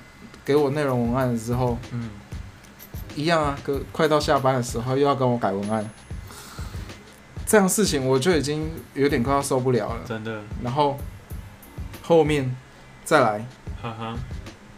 [0.45, 2.09] 给我内容文案之后，嗯，
[3.15, 5.91] 一样啊，哥快到下班的时候又要跟我改文案。
[7.49, 10.43] 这样事情我就已经有点快要受不了了，真的。
[10.63, 10.99] 然后
[12.03, 12.55] 后面
[13.05, 13.39] 再来，
[13.81, 14.15] 哈哈，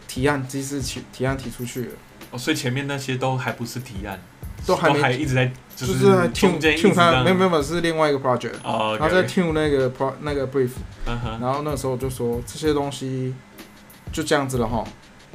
[0.07, 1.91] 提案即是提提案提出去了。
[2.31, 4.23] 哦，所以前面那些都还不是提案，
[4.65, 10.71] 都还还一直在就是在听听他没有没有是另外一个 project，然后在听那个 pro 那个 brief，
[11.05, 13.35] 然后那时候就说这些东西
[14.13, 14.85] 就这样子了哈，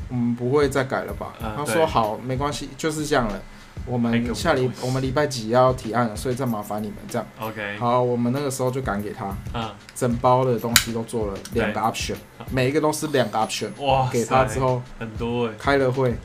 [0.08, 1.34] 我们不会再改了吧？
[1.42, 3.42] 他说好，没关系，就是这样了。
[3.86, 7.28] 我们下礼我们礼拜几要提案了，所以再麻烦你们这样。
[7.40, 7.78] OK。
[7.78, 12.16] 好，我们那个时候就赶给他，嗯，整包的东西都做了两个 option，
[12.52, 13.70] 每一个都是两个 option。
[13.80, 15.54] 哇，给他之后很多哎。
[15.60, 16.16] 开了会，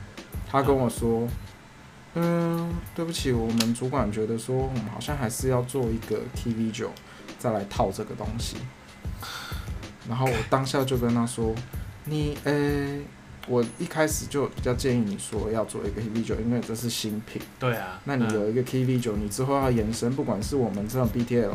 [0.49, 1.27] 他跟我说，
[2.15, 6.89] 嗯，对不起，我们主管觉得说，我们好像还是要做一个 TV 九，
[7.37, 8.57] 再来套这个东西。
[10.09, 11.53] 然后我当下就跟他说，
[12.05, 12.97] 你呃。
[13.47, 17.41] 我一开始就比较建议你说要做一个 KV 九，因为这是新品。
[17.59, 17.99] 对啊。
[18.05, 21.49] 那你有一个 KV 九，你之后要延伸，不管是我们这种 BTL，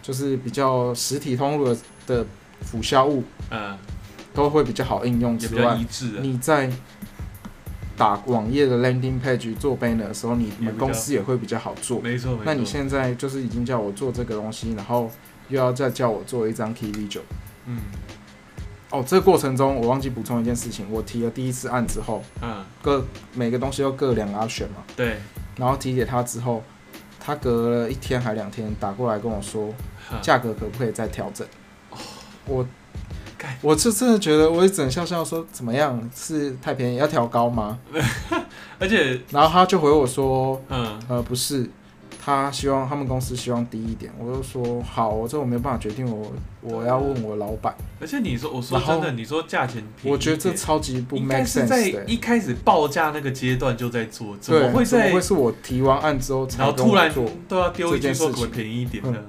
[0.00, 2.26] 就是比较实体通路的的
[2.62, 3.76] 辅销物，嗯，
[4.32, 5.76] 都会比较好应用之外，
[6.20, 6.70] 你在
[7.96, 12.00] 打网页的 landing page 做 banner 的时候，你们公司也会比较好做。
[12.00, 12.38] 没错。
[12.44, 15.10] 那你现在就是已经叫我做这个东西，然后
[15.48, 17.20] 又要再叫我做一张 KV 九，
[17.66, 17.78] 嗯。
[18.94, 25.16] 哦，这个过程中我忘记补充一件事情，我提了第一次案之后，嗯，各每个东西都各两个选嘛，对，
[25.56, 26.62] 然后提给他之后，
[27.18, 29.74] 他隔了一天还两天打过来跟我说，
[30.22, 31.44] 价格可不可以再调整？
[32.46, 32.64] 我，
[33.62, 37.76] 我是真的觉得，我一整笑笑说怎么样是太便宜，要调高吗？
[38.78, 41.68] 而且，然后他就回我说，嗯，呃，不是。
[42.24, 46.32] 他希望他们公司希望低一点，我就说好，我这我没有办法决定，我
[46.62, 47.74] 我要问我老板。
[48.00, 55.12] 而且你说，我说真的，你说价钱，我觉得这超级不 make sense 在一开始报价那个阶段就在做，怎么会在？
[55.12, 57.12] 会是我提完案之后，然后突然
[57.46, 59.22] 都要丢一句说我便宜一点的，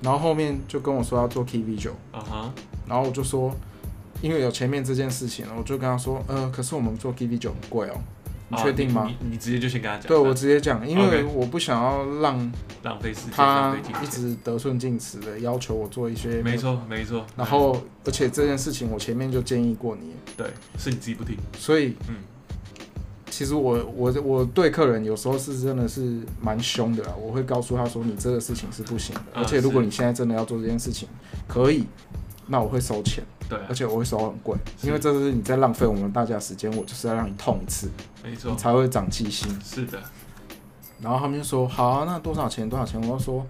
[0.00, 2.54] 然后后面就跟我说要做 KV 九，啊哈，
[2.86, 3.54] 然后我就说，
[4.22, 8.00] 因为有前面这件事情了，我就跟他说，呃，可是我们做 KV 九很贵哦。
[8.48, 9.06] 你确定吗？
[9.06, 10.08] 你你直接就先跟他讲。
[10.08, 16.42] 对，我直接讲，因为我不想要让浪费时间，他一直得寸进尺的要求我做一些。
[16.42, 17.26] 没错，没错。
[17.36, 20.12] 然后，而且这件事情我前面就建议过你。
[20.36, 20.46] 对，
[20.78, 21.36] 是你自己不听。
[21.58, 22.16] 所以，嗯，
[23.28, 27.14] 其实我我我对客人有时候是真的是蛮凶的啦。
[27.20, 31.06] 我会告诉他说，你这个事情是不行的，而且如果你现在真的要做这件事情，
[31.46, 31.84] 可以，
[32.46, 33.22] 那我会收钱。
[33.48, 37.90] 对，而且我会收很贵，因为这是你在浪费我们大家时间，我就是要让你痛一次，
[38.22, 39.48] 没错，才会长记性。
[39.64, 39.98] 是的。
[41.00, 42.68] 然后他们就说：“好，那多少钱？
[42.68, 43.46] 多少钱？”我说：“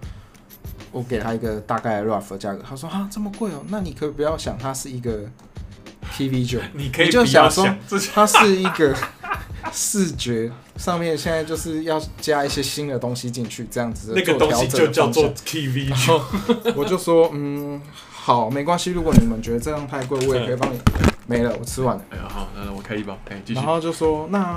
[0.93, 3.63] 我给他一个大概 rough 的价格。”他说：“啊，这么贵哦？
[3.69, 5.27] 那你可不要想它是一个
[6.13, 7.67] TV 九， 你可以就想说
[8.13, 8.95] 它是一个
[9.73, 16.21] 视觉上面现在就是要加一些新的东西进去，这样子 那个东西就叫做 TV 九。
[16.75, 17.81] 我就说：“嗯。”
[18.29, 18.91] 好，没关系。
[18.91, 20.79] 如果你们觉得这样太贵，我也可以帮你。
[21.25, 22.05] 没了，我吃完了。
[22.11, 23.17] 哎呀，好，那我开一包。
[23.27, 23.59] 哎，继续。
[23.59, 24.55] 然后就说，那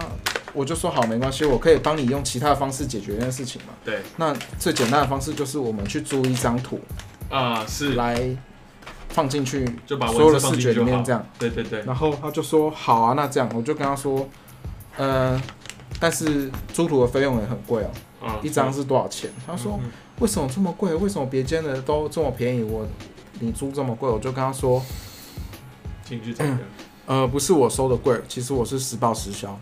[0.52, 3.68] 我就说好，没关系，我可以帮你用其他的方式解决这件事情嘛。
[3.82, 4.02] 对。
[4.18, 6.78] 那最简单的方式就是我们去租一张图
[7.30, 8.36] 啊，是来
[9.08, 11.24] 放进去，就把所有的视觉里面这样。
[11.38, 11.82] 对对对。
[11.84, 14.28] 然后他就说好啊，那这样我就跟他说，
[14.98, 15.40] 呃，
[15.98, 17.82] 但是租图的费用也很贵
[18.20, 19.30] 哦，一张是多少钱？
[19.46, 19.80] 他说
[20.18, 20.94] 为什么这么贵？
[20.94, 22.62] 为什么别间的都这么便宜？
[22.62, 22.86] 我。
[23.40, 24.82] 你租这么贵，我就跟他说。
[27.06, 29.58] 呃，不是我收的贵，其实我是实报实销。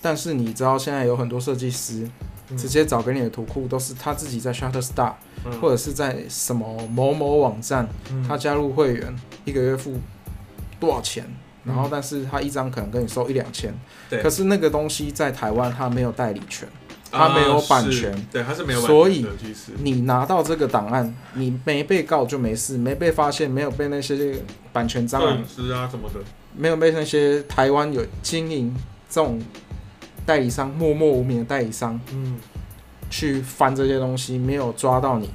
[0.00, 2.08] 但是你知道，现在有很多设计师
[2.56, 5.12] 直接找给你的图库，都是他自己在 Shutterstock，
[5.60, 7.86] 或者是在什么某某网站，
[8.26, 10.00] 他加入会员，一个月付
[10.80, 11.24] 多少钱，
[11.64, 13.74] 然后但是他一张可能跟你收一两千。
[14.22, 16.66] 可是那个东西在台湾他没有代理权。
[17.10, 19.26] 他没有版权，对，他是没有版权，所以
[19.82, 24.40] 你拿到这个档案，你没被告就没事，没被发现，没有被那些
[24.72, 26.20] 版权蟑螂师啊什么的，
[26.56, 28.74] 没有被那些台湾有经营
[29.08, 29.40] 这种
[30.24, 32.38] 代理商默默无名的代理商，嗯，
[33.10, 35.28] 去翻这些东西，没有抓到你，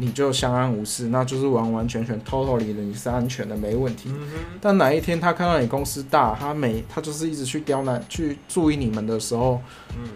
[0.00, 4.10] 你就相安无事，那就是完完全全 totally 的你是安全的，没问题。
[4.58, 9.60] 但哪一天他看到你公司大，他每他就是一直去刁难、去注意你们的时候，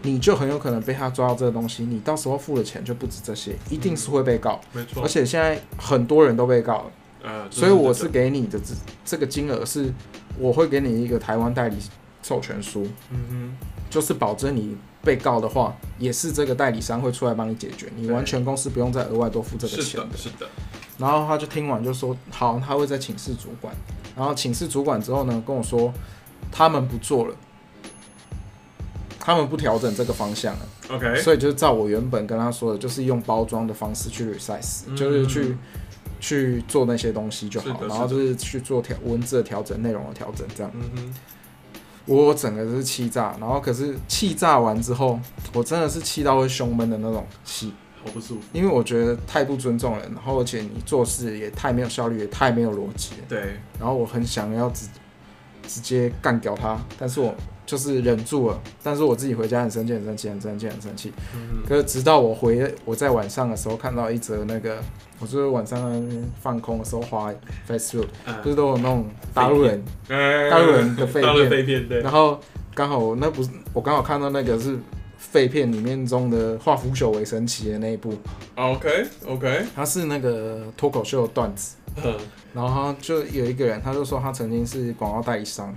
[0.03, 4.59] 你就很有可能被他抓到这个东西，你到时候付的钱就不止这些，一定是会被告。
[4.73, 5.03] 没错。
[5.03, 6.85] 而且现在很多人都被告了。
[7.23, 9.93] 呃，所以我是给你的这这个金额是，
[10.39, 11.77] 我会给你一个台湾代理
[12.23, 20.49] 授权书，嗯哼，就是保证你被告的话，也是这个代理商会出来帮你解决，你完全公司不用再额外多付这个钱的，是的。
[20.99, 23.75] 然后他就听完就说好，他会再请示主管，
[24.17, 25.93] 然后请示主管之后呢，跟我说
[26.51, 27.35] 他们不做了，
[29.21, 35.57] 他们不调整这个方向了，OK，所以就照我原本跟他说的，就是用包装的方式去 resize，就是去。
[36.21, 40.73] 去做那些东西就好，然后就是去做调文字的调整、内容的调整，这样。
[42.07, 45.19] 我整个是气炸，然后可是气炸完之后，
[45.53, 48.43] 我真的是气到会胸闷的那种气，好不舒服。
[48.53, 53.15] 因为我觉得太不尊重人，然后而且你做事也太没有效率，也太没有逻辑。
[53.29, 53.59] 对。
[53.79, 54.87] 然后我很想要直
[55.67, 57.35] 直接干掉他，但是我。
[57.67, 61.13] 就是忍住了，但是我自己回家很生气，很生气，很生气，很生气。
[61.35, 61.63] 嗯。
[61.67, 64.79] 可是直到我回我在晚上的时候看到一则那个，
[65.19, 66.07] 我就是晚上
[66.41, 67.33] 放空的时候滑
[67.69, 68.07] Facebook，
[68.43, 71.23] 不是都有那种大陆人，大陆人的废
[71.63, 72.39] 片，然后
[72.75, 74.77] 刚好我那不是我刚好看到那个是
[75.17, 78.15] 废片里面中的化腐朽为神奇的那一部。
[78.57, 79.65] OK OK。
[79.75, 81.77] 他是那个脱口秀的段子。
[82.05, 82.15] 嗯。
[82.53, 85.75] 然后就有一个人，他就说他曾经是广告代理商。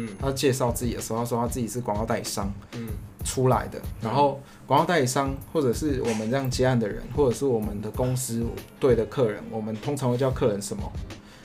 [0.00, 2.86] 嗯，他介绍自己的时候，他说他自己是广告代理商，嗯，
[3.24, 3.80] 出来的。
[4.00, 8.46] 然后广告代理商，或者是我们这样接案的人，或者是我们的公司
[8.78, 10.92] 对的客人，我们通常会叫客人什么？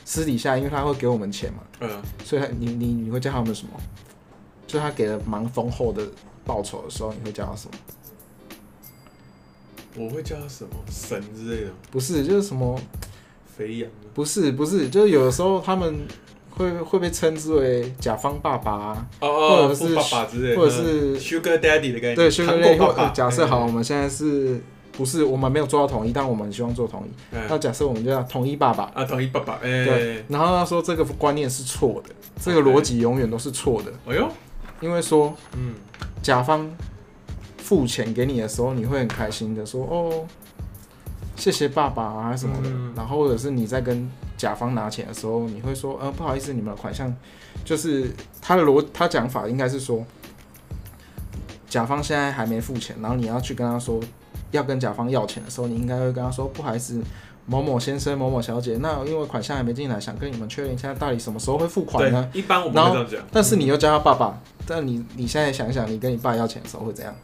[0.06, 1.90] 私底下，因为他会给我们钱嘛，嗯，
[2.24, 3.72] 所以他你你你会叫他们什么？
[4.68, 6.08] 就他给了蛮丰厚的
[6.46, 7.74] 报酬的时候，你会叫他什么？
[9.96, 11.72] 我会叫他什么神之类的？
[11.90, 12.80] 不是，就是什么
[13.58, 13.90] 肥羊？
[14.14, 16.06] 不是，不是，就是有的时候他们。
[16.56, 22.16] 会会被称之为甲方爸爸，或者是爸爸之类，或者是 Sugar Daddy 的概念。
[22.16, 23.12] 对，Sugar Daddy。
[23.12, 24.62] 假设好，我们现在是
[24.92, 27.36] 不是我们没有做到统一，但我们希望做统一。
[27.50, 29.58] 那假设我们叫统一爸爸啊，统一爸爸。
[29.62, 30.24] 对。
[30.28, 33.92] 然后他说这个观念是错的，这个逻辑永远都是错的。
[34.06, 34.30] 哎呦，
[34.80, 35.74] 因为说，嗯，
[36.22, 36.70] 甲方
[37.58, 40.26] 付钱给你的时候，你会很开心的说，哦，
[41.36, 42.70] 谢谢爸爸啊什么的。
[42.96, 44.08] 然后或者是你在跟
[44.44, 47.16] 甲方拿钱的时候，你会说，呃，不好意思，你们的款项，
[47.64, 50.04] 就是他的逻，他讲法应该是说，
[51.70, 54.02] 甲方现在还没付钱，然后你要去跟他说，
[54.52, 57.02] 要跟甲方要钱的时候，你应该会跟他说，不好意思，
[57.46, 62.30] 某某先生、某某小姐，那因为款项还没进来，想跟你们确认一下，到底什么时候会付款呢？
[62.34, 67.16] 一般我们会这样讲，但是你又叫他爸爸，但你你现在想想，你跟你爸要钱的时候会怎样？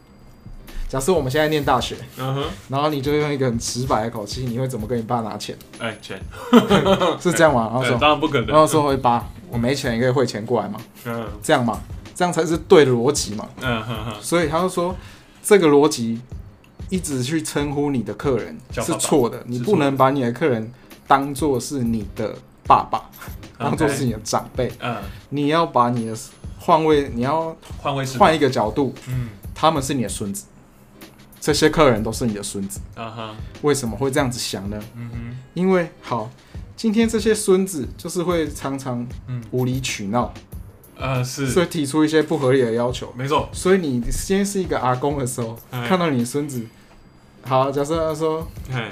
[0.90, 5.56] 假设我们现在念大学，嗯哼，然后你就用一个很直白的口气，你会怎么跟你爸拿钱？
[5.78, 6.20] 哎，钱
[7.22, 7.70] 是这样吗？
[7.72, 8.48] 然后说当然不可能。
[8.48, 10.82] 然后说会爸，我没钱，你可以汇钱过来吗？
[11.06, 11.80] 嗯，这样嘛，
[12.16, 13.48] 这样才是对的逻辑嘛。
[13.62, 14.14] 嗯哼哼。
[14.20, 14.96] 所以他就说，
[15.44, 16.20] 这个逻辑
[16.90, 20.74] 一直去称呼你的客人是错的，你不能把你的客人
[21.08, 22.34] 当做是你的
[22.66, 23.08] 爸爸，
[23.60, 24.72] 当做是你的长辈。
[24.80, 24.98] 嗯，
[25.30, 26.18] 你要把你的
[26.58, 30.46] 换位，你要换位换一个角度，嗯，他们是你的孙子。
[31.40, 33.36] 这些客人都是你的孙子，啊哈？
[33.62, 34.78] 为什么会这样子想呢？
[34.96, 36.30] 嗯哼，因为好，
[36.76, 39.08] 今天这些孙子就是会常常
[39.52, 40.34] 无理取闹，
[40.98, 43.48] 呃，是，所以提出一些不合理的要求，没错。
[43.54, 46.66] 所以你先是一个阿公的时候，看到你孙子，
[47.44, 48.46] 好，假设他说，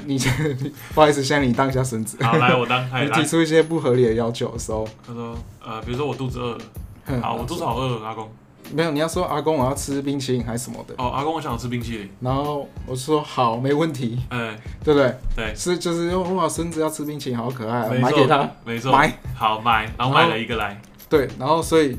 [0.05, 0.17] 你
[0.95, 8.29] 不好意思，现在你当一下孙子，好，来我当， 你提出一些不合理的要求的时候，他说，呃，比如说我肚子饿了，好，我肚子好饿，阿公。
[8.73, 10.93] 没有，你要说阿公我要吃冰淇淋还是什么的？
[10.97, 12.09] 哦，阿公我想吃冰淇淋。
[12.19, 14.19] 然后我说好，没问题。
[14.29, 15.15] 哎，对不对？
[15.35, 20.79] 对，是就是哇，孙子要吃冰淇淋，好可爱，买给他，没错，买，好买，然后买了一个来。
[21.09, 21.97] 对，然后所以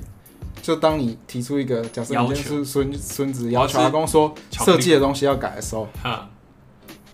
[0.61, 6.29] 就当你提出一个假设，你是孙孙子要求阿公说设计的东西要改的时候，哈，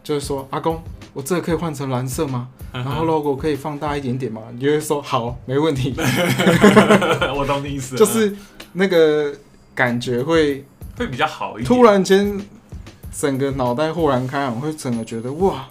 [0.03, 2.49] 就是说阿公，我这个可以换成蓝色吗？
[2.73, 4.43] 然后 logo 可以放大一点点吗？
[4.53, 5.95] 你就会说好，没问题。
[7.37, 8.37] 我懂你意思， 就是
[8.73, 9.33] 那个。
[9.75, 10.65] 感觉会
[10.97, 11.67] 会比较好一点。
[11.67, 12.41] 突然间，
[13.13, 15.67] 整个脑袋豁然开朗，会整个觉得哇！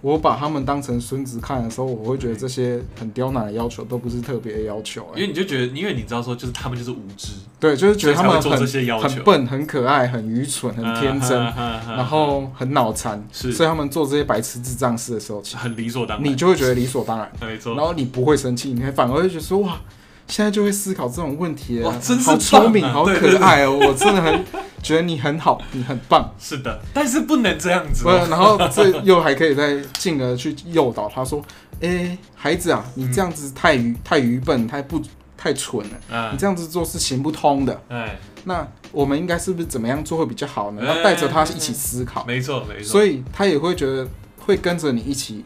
[0.00, 5.08] 我把他们当成孙子看的时候，我会觉得这些很刁难的要求都不是特别的要求。
[5.14, 17.74] 因为你就觉得，因为你知道说，就是他们就是无知，对，就是觉得他们很很笨、很可爱、很愚蠢、很天真，然后很脑残，是，所以他们做这些白痴智障事的时候，很理所当然，你就会觉得理所当然，没错。
[17.74, 19.80] 然后你不会生气，你还反而会觉得说哇！
[20.26, 23.78] 现在就会思考这种问题了，好聪明，好可爱哦！
[23.78, 24.44] 我真的很
[24.82, 26.32] 觉得你很好，你很棒。
[26.38, 28.04] 是的，但是不能这样子。
[28.08, 31.42] 然后这又还可以再进而去诱导他说
[31.80, 35.00] ：“哎，孩子啊，你这样子太愚太愚笨，太不
[35.36, 36.30] 太蠢了。
[36.32, 37.82] 你这样子做是行不通的。
[37.88, 40.82] 哎，那我们应该是不是怎么样做会比较好呢？
[40.82, 42.24] 要带着他一起思考。
[42.24, 42.84] 没错，没错。
[42.84, 44.08] 所以他也会觉得
[44.38, 45.44] 会跟着你一起。”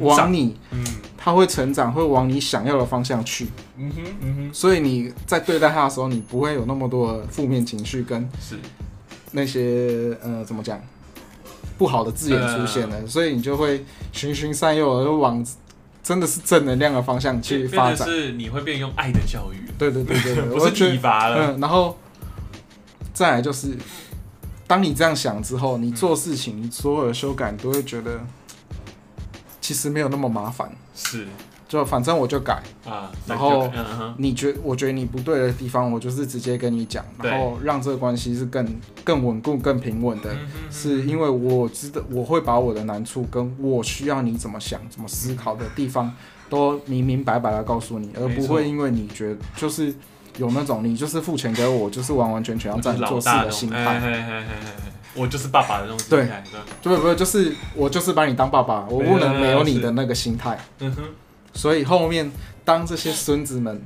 [0.00, 0.84] 往你，嗯，
[1.16, 8.56] 他会成长，会往你想要的方向去，嗯哼，嗯哼，所以你在对待他的时候，你不会有那么多负面情绪跟是。
[9.32, 10.80] 那些呃怎么讲
[11.76, 15.44] 不好的字眼出现了，所以你就会循循善诱，而往
[16.02, 18.08] 真的是正能量的方向去发展。
[18.08, 21.52] 是你会变用爱的教育，对对对对对， 不是体罚了。
[21.52, 21.98] 嗯，然后
[23.12, 23.76] 再来就是，
[24.66, 28.20] 当你这样想之后，你做事情，你所有的修改你都会觉得。
[29.66, 31.26] 其实没有那么麻烦，是，
[31.68, 32.62] 就反正我就改。
[32.88, 33.68] 啊，然后
[34.16, 38.64] 你觉我觉得你不对的地方，我就是直接跟你讲，然后让这个关系是更
[39.02, 40.30] 更稳固、更平稳的，
[40.70, 46.14] 是因为我知道我会把我的难处跟我需要你怎么想、怎么思考的地方
[46.48, 49.92] 都明明白白的告诉你，而不会因为你觉得就是
[50.36, 54.00] 有那种你就是付钱给我，就是完完全全要你做事的心态。
[55.16, 56.44] 我就是爸爸的那种心态，
[56.82, 60.58] 对，不不，就是我就是把你当爸爸，我不能没有你的那个心态。
[60.80, 61.02] 嗯哼，
[61.54, 62.30] 所以后面
[62.64, 63.82] 当这些孙子们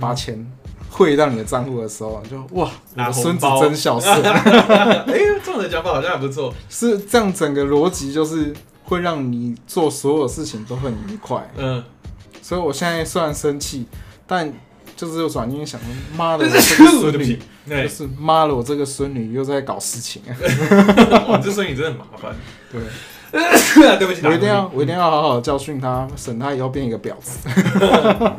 [0.00, 0.46] 把钱
[0.88, 4.14] 汇到你的账户的时候，就哇，我的孙子真孝顺。
[4.22, 6.54] 哎，这样的讲法好像还不错。
[6.68, 8.54] 是这样，整个逻辑就是
[8.84, 11.50] 会让你做所有事情都很愉快。
[11.56, 11.82] 嗯，
[12.40, 13.86] 所以我现在虽然生气，
[14.26, 14.52] 但。
[15.06, 15.80] 就是转念想，
[16.16, 16.60] 妈的，我这个
[17.00, 20.22] 孙女，就是妈的，我这个孙女又在搞事情。
[21.28, 22.36] 哇， 这孙女真的很麻烦。
[22.70, 22.80] 对，
[23.98, 27.48] 对不起，我一定要，我一定要好好教训他，省他以后变一个婊子。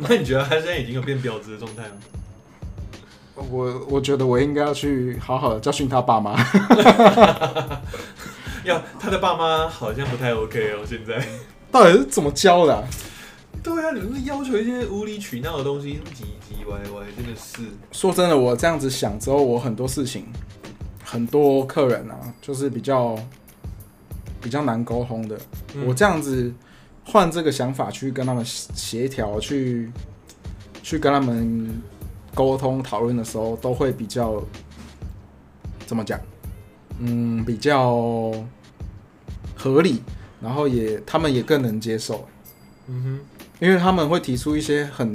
[0.00, 1.96] 那你觉得他现在已经有变婊子的状态吗？
[3.50, 6.34] 我我觉得我应该要去好好的教训他爸妈。
[8.64, 11.22] 要他的爸妈好像不太 OK 哦，现在
[11.70, 12.84] 到底是怎么教的？
[13.64, 17.62] 对啊，你们是要求一些无理取闹的东西，唧唧歪歪，真的是。
[17.92, 20.26] 说真的，我这样子想之后，我很多事情，
[21.02, 23.18] 很多客人啊，就是比较
[24.42, 25.40] 比较难沟通的。
[25.86, 26.52] 我这样子
[27.06, 29.90] 换这个想法去跟他们协调，去
[30.82, 31.82] 去跟他们
[32.34, 34.44] 沟通讨论的时候，都会比较
[35.86, 36.20] 怎么讲？
[36.98, 38.30] 嗯，比较
[39.56, 40.02] 合理，
[40.38, 42.28] 然后也他们也更能接受。
[42.88, 43.20] 嗯哼。
[43.60, 45.14] 因为他们会提出一些很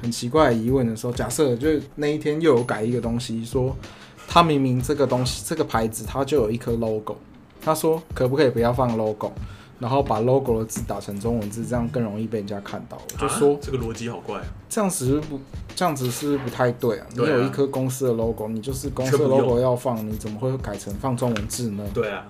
[0.00, 3.76] 很奇怪的疑问的时候，假设就是那一天又有改一个东西，说
[4.28, 7.16] 他明明这个东西这个牌子它就有一颗 logo，
[7.60, 9.32] 他说可不可以不要放 logo，
[9.78, 12.98] 然后把 logo 的字打成中文字，这样更容易被人家看到。
[13.18, 15.40] 就说这个逻辑好怪啊，这样子不
[15.74, 17.06] 这样子是不太对啊。
[17.14, 21.84] 你有一颗公司的 logo，你就是公司的 logo 要放，你怎么会改成放中文字呢？
[21.94, 22.26] 对啊。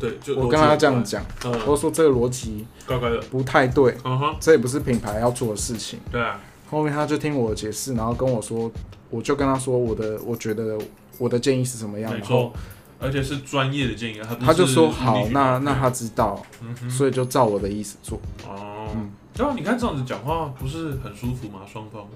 [0.00, 1.22] 对，我跟他这样讲，
[1.66, 3.94] 我说这个逻辑怪怪的，不太对，
[4.40, 6.00] 这也不是品牌要做的事情。
[6.10, 6.40] 对啊，
[6.70, 8.72] 后面他就听我的解释，然后跟我说，
[9.10, 10.78] 我就跟他说我的，我觉得
[11.18, 12.50] 我的建议是什么样，然后
[12.98, 16.42] 而且是专业的建议，他他就说好，那那他知道，
[16.88, 18.18] 所以就照我的意思做。
[18.48, 18.88] 哦，
[19.34, 21.60] 对啊，你看这样子讲话不是很舒服吗？
[21.70, 22.06] 双方。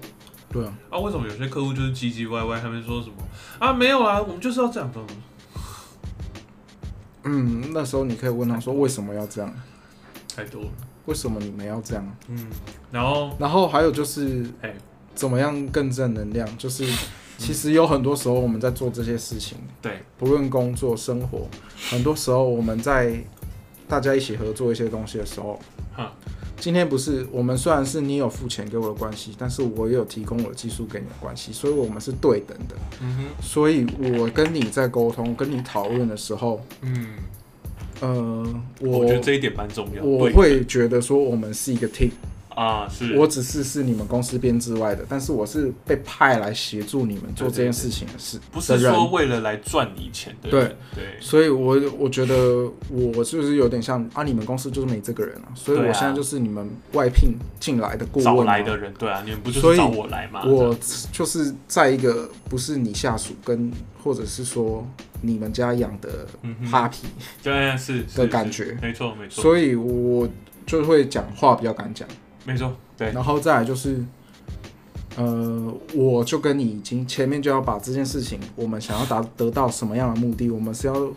[0.51, 3.15] 对啊，啊，为什么有些客户就是唧唧歪歪，他们说什么
[3.59, 3.73] 啊？
[3.73, 4.99] 没有啊，我们就是要这样子。
[7.25, 9.53] 嗯，那时候你可以问他说为什么要这样？
[10.35, 10.67] 太多了。
[11.05, 12.15] 为什么你们要这样？
[12.29, 12.47] 嗯，
[12.91, 14.73] 然后，然后还有就是，哎，
[15.13, 16.47] 怎么样更正能量？
[16.57, 16.83] 就是
[17.37, 21.47] 其实有很多时候我们在做这些事情，对，不论工作生活，
[21.91, 23.23] 很多时候我们在
[23.87, 25.59] 大家一起合作一些东西的时候，
[25.93, 26.11] 哈。
[26.57, 32.75] 今天不是我们，虽然是你有付钱给我的关系，但是我也有提供我的技术给你的关系，所以我们是对等的。
[33.01, 33.85] 嗯哼，所以
[34.17, 37.07] 我跟你在沟通、跟你讨论的时候，嗯，
[38.01, 40.03] 呃，我觉得这一点蛮重要。
[40.03, 42.11] 我会觉得说，我们是一个 team。
[42.55, 43.17] 啊，是。
[43.17, 50.49] 我只是是你们公司编制外的，但是我是被派来协助你们做这件事情的事，不是说为了来赚你钱的。
[50.49, 60.43] 对对，所以我我觉得我就是有点像啊，你们公司就是没这个人啊，所以我现在就是你们外聘进来的顾问来的人，对啊，你们不就是找我来吗？
[60.45, 60.75] 我
[61.11, 64.87] 就是在一个不是你下属跟或者是说
[65.21, 66.27] 你们家养的
[66.69, 67.05] Happy
[67.43, 70.27] 对是的感觉，没错没错，所以我
[70.65, 72.07] 就会讲话比较敢讲。
[72.45, 74.03] 没错，对，然后再来就是，
[75.17, 81.11] 呃，我就跟你已经前面就要把这件事情，我们想要达得到什么样的目的，我们是要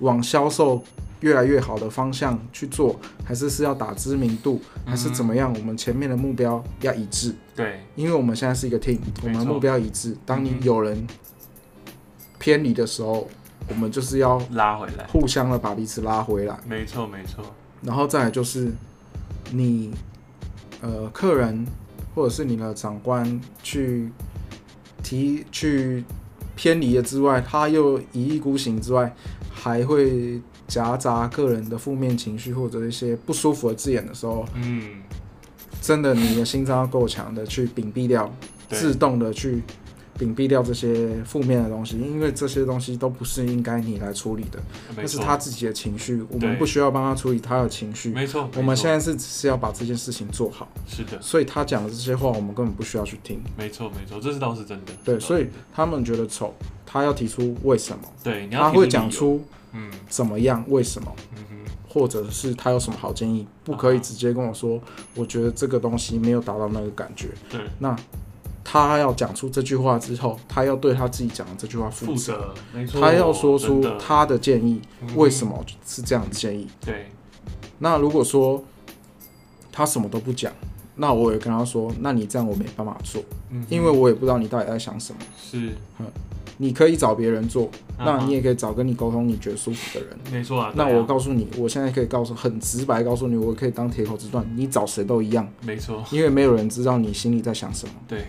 [0.00, 0.82] 往销售
[1.20, 5.52] 越来越好的方向去做，还是是要打知名度，还是怎么样？
[5.52, 7.34] 我们前面的目标要一致。
[7.54, 10.16] 对，因为我们现在是一个 team，我们目标一致。
[10.26, 11.06] 当你有人
[12.38, 13.28] 偏离的时候，
[13.68, 16.58] 我们就是要拉回来，互相的把彼此拉回来。
[16.66, 17.44] 没错，没错。
[17.80, 18.72] 然后再来就是
[19.52, 19.94] 你
[20.84, 21.66] 呃客人
[22.14, 24.10] 或者是你的长官去
[25.02, 26.04] 提去
[26.54, 29.10] 偏离了之外，他又一意孤行之外，
[29.50, 35.02] 还会夹杂个人的负面情绪或者一些不舒服的字眼的时候，嗯，
[35.80, 38.30] 真的你的心脏要够强的去屏蔽掉，
[38.68, 39.62] 自动的去。
[40.18, 44.58] 屏蔽掉这些负面的东西，因为这些东西都不是应该你来处理的，
[44.96, 48.10] 那是他自己的情绪，我们不需要帮他处理他的情绪。
[48.10, 50.68] 没错，我们现在是只是要把这件事情做好。
[50.86, 53.40] 是的，所以他讲的这些话，我们根本不需要去听。
[53.58, 54.92] 没错，没错，这是倒是真的。
[55.04, 56.54] 对，所以他们觉得丑，
[56.86, 58.02] 他要提出为什么？
[58.22, 61.12] 对，他会讲出嗯怎么样，为什么？
[61.36, 64.80] 嗯哼，或者是他有什么好建议，不可以直接跟我说，
[65.16, 67.30] 我觉得这个东西没有达到那个感觉。
[67.50, 67.96] 对，那。
[68.64, 73.00] 他要讲出这句话之后，他要对他自己讲的这句话负责，没错。
[73.00, 74.80] 他要说出他的建议，
[75.14, 76.66] 为什么是这样的建议？
[76.84, 77.06] 对。
[77.78, 78.64] 那如果说
[79.70, 80.50] 他什么都不讲，
[80.96, 85.18] 那我也跟他说，那你这样我没办法做，嗯因为我也不知道你到底在想什么。
[85.36, 86.06] 是，嗯，
[86.58, 90.16] 你可以找别人做，那你也可以找跟你沟通你觉得舒服的人。
[90.30, 90.72] 没错啊。
[90.76, 95.46] 那我告诉你，我现在可以告诉很直白告诉你，我可以当铁口直断，你找谁都一样。
[95.62, 96.02] 没错。
[96.12, 97.92] 因为没有人知道你心里在想什么。
[98.06, 98.24] 对。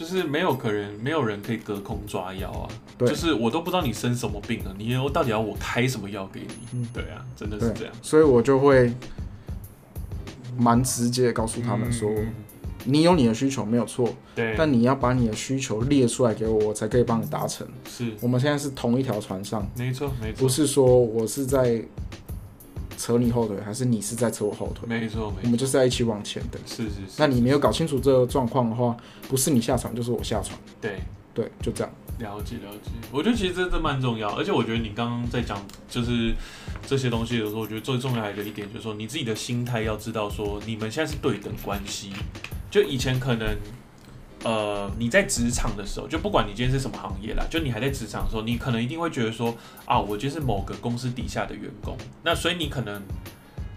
[0.00, 2.64] 就是没有可能，没有人可以隔空抓药啊！
[2.96, 6.46] 对就是我都不知道你生什么病了，你又到底要我开什么药给你？
[6.72, 7.92] 嗯，对啊，真的是这样。
[8.00, 8.90] 所以我就会
[10.56, 12.10] 蛮直接告诉他们说，
[12.84, 17.68] 你有你的需求没有错，对，但你要把你的需求列出来给我，我才可以帮你达成。
[17.86, 21.84] 是我们现在是同一条船上，没错，没错，不是说我是在。
[23.00, 24.86] 扯你后腿，还是你是在扯我后腿？
[24.86, 26.58] 没错，我们就是在一起往前的。
[26.66, 27.16] 是是是。
[27.16, 28.94] 那你没有搞清楚这个状况的话，
[29.26, 30.58] 不是你下床，就是我下床。
[30.82, 31.00] 对
[31.32, 31.90] 对，就这样。
[32.18, 32.90] 了解了解。
[33.10, 35.56] 我觉得其实这这蛮重要，而且我觉得你刚刚在讲
[35.88, 36.34] 就是
[36.86, 42.12] 这些东西的时候，我觉得最重要的一点就是说，你自己的心态要知道说，你们现在是对等关系。
[42.70, 43.56] 就以前可能。
[44.42, 53.02] 呃，你在职场的时候，就不管你今天是什么行业啦，就你还在职场的时候，你可能一定会觉得说，啊，我就是某个公司底下的员工，那所以你可能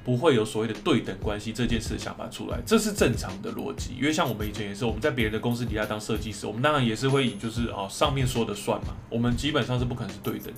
[0.05, 3.95] 不会有所谓的对等关系这件事的想法出来，这是正常的逻辑。
[3.99, 10.53] 因为像我们以前也是，我们在别人的公司底下当设计师，我们当然也是会以就是哦上面说的算嘛，我们基本上是不可能是对等。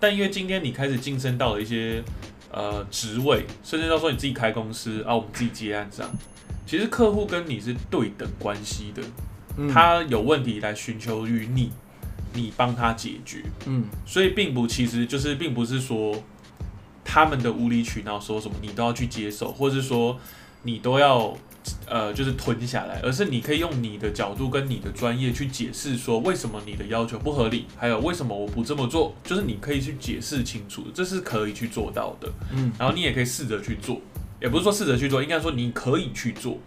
[0.00, 2.02] 但因为今天你开始晋升到了一些
[2.50, 6.12] 呃职位，甚至到说你自己开公司啊，我们自己接案这样，
[6.66, 9.02] 其实客户跟你是对等关系的。
[9.72, 11.72] 他有问题来寻求于你，
[12.34, 13.42] 你帮他解决。
[13.64, 16.22] 嗯，所以并不其实就是并不是说
[17.04, 20.18] 他们的无理取闹说什么你都要去接受，或者是说
[20.62, 21.34] 你都要
[21.88, 32.30] 呃就是吞下来，而是你可以用你的角度跟你的专业去解释说为什么你的要求不合理，还有为什么我不这么做，就是你可以去解释清楚，这是可以去做到的。
[32.52, 34.00] 嗯，然后你也可以试着去做，
[34.40, 36.58] 也不是说试着去做，应该说你可以去做。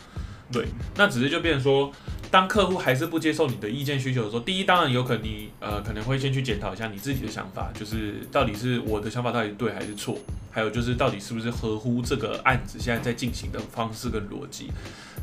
[0.52, 0.66] 对，
[0.96, 1.92] 那只是就变成说。
[2.32, 10.16] 当客户还是不接受你的意见需求的时候，第一当然有可能你呃可能会先去检讨一下你自己的想法，就是到底是我的想法到底对还是错，
[10.52, 14.70] 还有就是到底是不是合乎这个案子现在在进行的方式跟逻辑。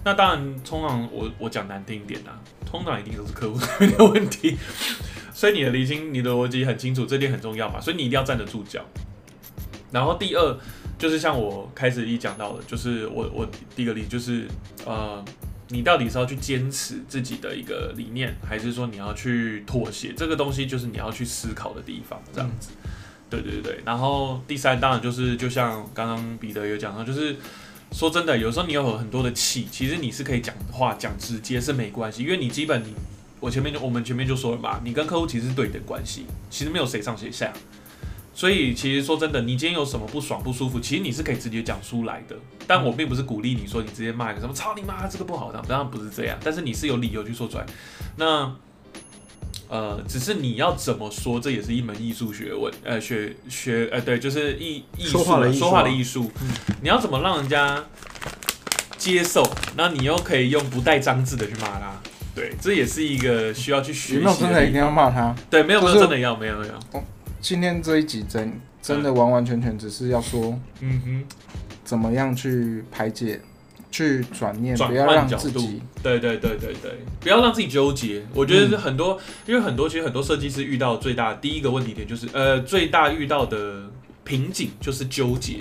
[0.04, 4.56] 那当然，通常我我讲难听一点啊，通常一定都是客户那边的问题。
[5.32, 8.84] 所以你的理清、你的逻辑很清楚，这点很重要嘛，所以你一定要站得住脚。
[9.92, 10.58] 然后第二
[10.98, 13.46] 就是像我开始一讲到的，就是我我
[13.76, 14.48] 第一个例就是
[14.84, 15.24] 呃。
[15.68, 20.12] 你到底是要去坚持自己的一个理念，还是说你要去妥协？
[20.16, 22.70] 这个东西就是你要去思考的地方，这样子。
[23.28, 27.34] 对对对然后第三，当然就是就像刚刚彼得有讲到，就是
[27.90, 32.94] 说真的，有时候你有很多的气，其实你是可以讲话讲直接是没关系，因为你基本你
[33.40, 37.52] 我前面就我们前面就说了嘛，你跟客户其实是对等关系，其实没有谁上谁下。
[38.36, 42.36] 所以其实说真的，你今天有什么不爽不舒服，其实你是可以直接讲出来的。
[42.66, 46.38] 但我并不是鼓励你说你直接骂一个什么“操你妈”这个不好的，当然不是这样。
[46.44, 47.64] 但是你是有理由去说出来。
[48.16, 48.54] 那
[49.68, 52.70] 呃，只是你要怎么说，这也是一门艺术学问。
[52.84, 56.30] 呃，学学呃，对，就是艺艺术说话的艺术。
[56.82, 57.82] 你要怎么让人家
[58.98, 59.42] 接受？
[59.78, 61.90] 那你又可以用不带脏字的去骂他。
[62.34, 64.18] 对，这也是一个需要去学习。
[64.18, 65.34] 没有真的一定要骂他。
[65.48, 66.74] 对，没有没有真的要，没有没有。
[67.46, 71.24] 今天这一集真真的完完全全只是要说，嗯哼，
[71.84, 73.40] 怎么样去排解，
[73.88, 78.26] 去转念，不要让自己，对对对对对，不要让自己纠结。
[78.34, 79.16] 我觉得是很多，
[79.46, 83.88] 因为很多其实很多设计师遇到最大第一个问题点就是，呃，最大遇到的
[84.24, 85.60] 瓶颈就是纠结，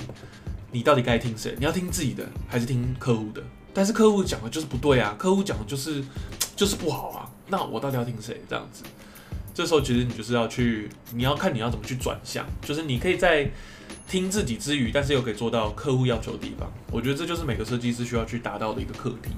[0.71, 1.53] 你到底该听谁？
[1.59, 3.43] 你要听自己的还是听客户的？
[3.75, 6.03] 但是客户讲的就是不对啊，客户讲的就是
[6.55, 8.41] 就是不好啊，那我到底要听谁？
[8.49, 8.83] 这样子。
[9.55, 13.49] 这时候其实你就是要去，你要看你要怎么去转向，就是你可以在
[14.05, 16.69] 听自己之余，但是又可以做到客户要求的地方。
[16.91, 19.31] 我觉得这就是每个设计师需要去达到的一个课题。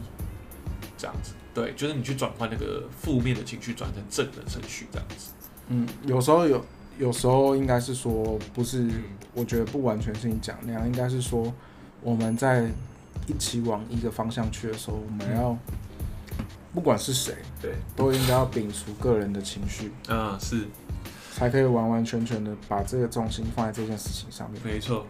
[0.97, 5.31] 这样子，对，就是你去转换那个负面的情绪，转成正的程序，这样子。
[5.67, 6.65] 嗯，有时候有，
[6.97, 8.89] 有时候应该是说，不是，
[9.35, 11.53] 我觉得不完全是你讲那样，应该是说，
[12.01, 12.67] 我们在
[13.27, 15.55] 一起往一个方向去的时候，我们要。
[16.73, 20.67] 不管是谁，对，都应该要摒除个人的情绪，嗯，是，
[21.33, 25.07] 才可以完完全全的把这个重心放在这件事情上面，没错，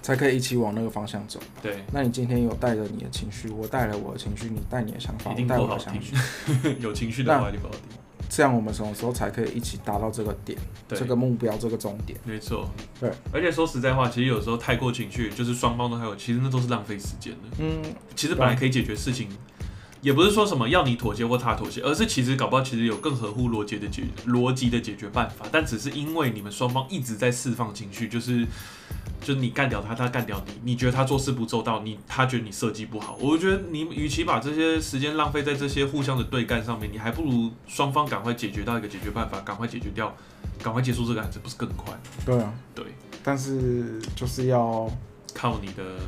[0.00, 1.38] 才可以一起往那个方向走。
[1.60, 6.00] 对，那你今天有带着你的情绪，我带了我的情绪，你带你的想法，一定带我的想法，
[6.80, 7.80] 有情绪的话就不好听。
[8.28, 10.56] 这样我们什么时候才可以一起达到这个点，
[10.88, 12.16] 这个目标，这个终点？
[12.24, 13.10] 没错，对。
[13.32, 17.38] 而且说实在话，其实有时候太过情绪，就是双方都还有，其实那都是浪费时间的。
[17.58, 17.82] 嗯，
[18.14, 19.28] 其实本来可以解决事情。
[20.02, 28.46] 也不是说什么要你妥协或他妥协，而是其实搞不好其实有更合乎逻辑的解逻辑的解决办法，但只是因为你们双方一直在释放情绪，就是
[29.20, 40.16] 就是你干掉他，他干掉你，你觉得他做事不周到，你他觉得你设计不好，我觉得你与其把这些时间浪费在这些互相的对干上面，你还不如双方赶快解决到一个解决办法，赶快解决掉，
[40.62, 41.92] 赶快结束这个案子，不是更快？
[42.24, 42.86] 对啊，对，
[43.22, 44.90] 但是就是要
[45.34, 45.98] 靠你的。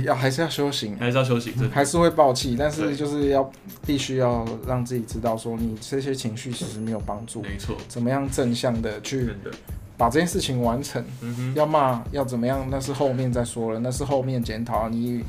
[0.00, 3.50] 要还是要修行，还是要修行，还是会爆气，但是就是要
[3.86, 9.30] 必须要让自己知道，说你这些情绪其实没有帮助，没错，怎么样正向的去
[9.96, 11.02] 把这件事情完成，
[11.54, 14.88] 要骂要怎么样，那是后面再说了，那是后面检讨。
[14.88, 15.24] 你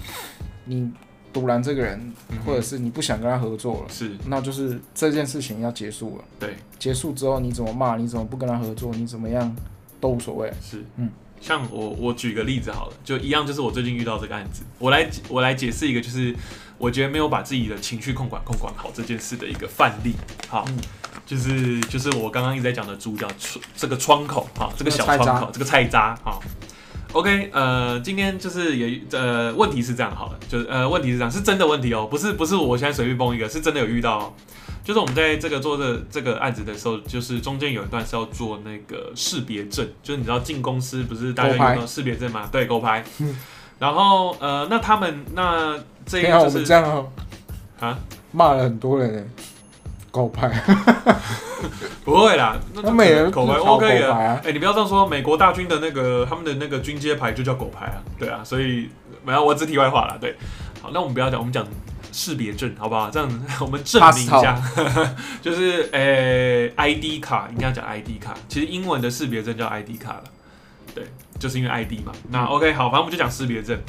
[0.65, 0.91] 你
[1.31, 2.13] 堵拦这个人，
[2.45, 6.23] 或者是你不想跟他合作了，是，那就是这件事情要结束了。
[6.39, 9.55] 对，结束之后你怎么骂，你怎么不跟他合作，你怎么样
[10.01, 10.51] 都无所谓。
[10.61, 11.09] 是，嗯。
[11.41, 16.35] 像我我举个例子好了，就一样，就是我最近遇到这个案子，我来我来解释一个，就是
[16.77, 20.13] 我觉得没有把自己的情绪控管控管好这件事的一个范例，
[20.47, 20.65] 好，
[21.25, 26.39] 就是就是我刚刚一直在讲的主角窗这个窗口哈，这个小窗口这个菜渣哈
[27.13, 34.35] ，OK，呃，今天就是也呃问题是这样好了，就是呃问题是这样，是真的问题哦，不是不是我现在随便崩一个，是真的有遇到。
[34.89, 42.49] 就是我们在这个做的这个案子的时候，就是中间有一段是要做那个识别证，就是你知道进公司不是大家用识别证吗？
[42.51, 43.03] 对，狗牌。
[43.77, 45.77] 然后呃，那他们那
[46.07, 47.07] 这个就是这样
[47.79, 47.99] 啊，
[48.33, 49.29] 骂了很多人，
[50.09, 50.49] 狗牌。
[52.03, 54.41] 不会啦，那美人狗牌 OK 啊。
[54.43, 58.89] 哎，你不要这样说，美国大军的那个他们的那个军阶牌就叫狗牌啊，对啊，所以
[59.23, 60.35] 没有我只题外话了，对。
[60.81, 61.63] 好，那我们不要讲，我们讲。
[62.19, 63.09] 识别证，好不好？
[63.09, 63.29] 这样
[63.61, 64.61] 我们证明一下，
[65.41, 70.23] 就是呃，ID 卡应该讲 ID 卡，其实英文的识别证叫 ID 卡了，
[70.93, 71.05] 对，
[71.39, 72.11] 就是因为 ID 嘛。
[72.29, 73.79] 那 OK，好，反正我们就讲识别证。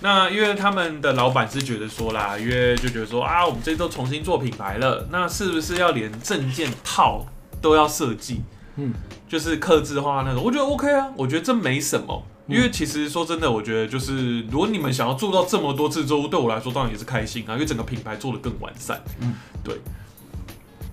[0.00, 7.24] 那因为他们的老板是觉得说啦，因为就觉得说啊，我们这都重新做品牌了，那是不是要连证件套
[7.62, 8.42] 都要设计？
[8.74, 8.92] 嗯，
[9.28, 12.26] 就是刻字化那种，我觉得 OK 啊，我觉得这没什么。
[12.48, 19.00] 因为其实说真的，我觉得就是如果你们想要做到这么多制作物，对我来说当然也是开心啊，因为整个品牌做的更完善。
[19.20, 19.78] 嗯，对。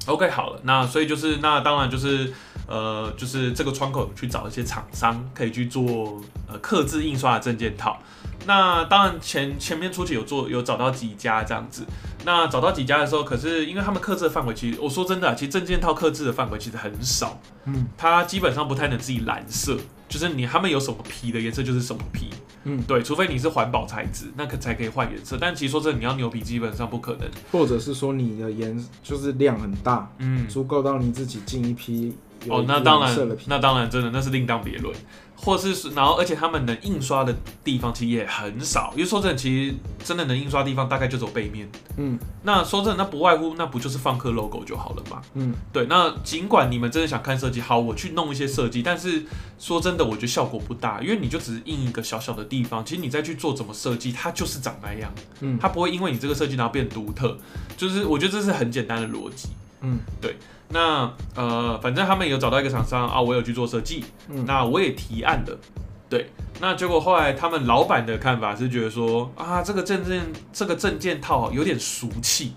[0.07, 2.31] OK，好了，那所以就是那当然就是
[2.67, 7.99] 呃，就是这个窗口去找一些厂商可以去做呃刻字印刷的证件套。
[8.45, 11.83] 那当然前前面初期有做有找到几家这样子。
[12.23, 17.39] 那找到几家的时候，可是因为他们刻字的范围，其实我说真的，其实证件套刻字的范围其实很少。
[17.65, 19.75] 嗯，它基本上不太能自己染色。
[20.07, 22.29] 就是你他们有什么皮的颜色就是什么皮，
[22.63, 25.37] 嗯，对，除非你是环保材质，那可才可以换颜色。
[25.39, 32.13] 但其实说真的，你要牛皮基本上不可能，或者是说你的颜就是量很大，嗯，足够到你自己进一批。
[32.49, 34.93] 哦，那当然，那当然真的那是另当别论。
[35.37, 41.69] 或是然后，而且他们能印刷的地方其实也很少，因为说真的，其实真的能印刷地方大概就走背面。
[41.97, 45.21] 嗯，那说真的，那不外乎那不就是放颗 logo 就好了嘛。
[45.33, 45.85] 嗯，对。
[45.87, 49.23] 那尽管你们真的想看设计，好，我去弄一些设计，但是
[49.59, 55.13] 说真的，我觉得效果不大，因为你就只是印一个小小的地方，其实你再去做怎么设计，它就是长那样。
[55.41, 57.37] 嗯，它不会因为你这个设计然后变独特，
[57.75, 59.49] 就是我觉得这是很简单的逻辑。
[59.81, 60.37] 嗯，对。
[60.70, 64.03] 那呃，反正他们有找到一个厂商啊，我有去做设计，
[64.45, 65.57] 那我也提案的，
[66.09, 72.53] 对，那结果后来他们老板的看法是觉得说啊，这个证件这个证件套有点俗气，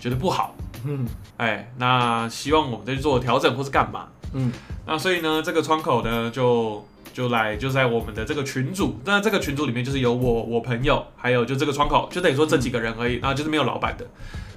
[0.00, 0.54] 觉得不好，
[0.84, 1.06] 嗯，
[1.38, 4.52] 哎，那希望我们再去做调整或是干嘛，嗯，
[4.86, 14.06] 那所以呢，这个窗口呢就就来就在我们的这个群组，那这个群组里面就是有我我朋友，还有就这个窗口，就等于说这几个人而已，然后就是没有老板的，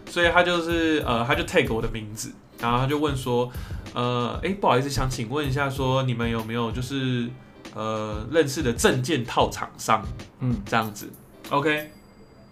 [0.10, 2.32] 所以他就是呃，他就 take 我的名字。
[2.60, 3.52] 然后他就问说，
[3.94, 7.30] 呃，哎，不好意思，想请问一下，说你们有没有就是
[7.76, 10.04] 呃认识的证件套厂商？
[10.40, 11.08] 嗯，这样子
[11.52, 11.92] ，OK。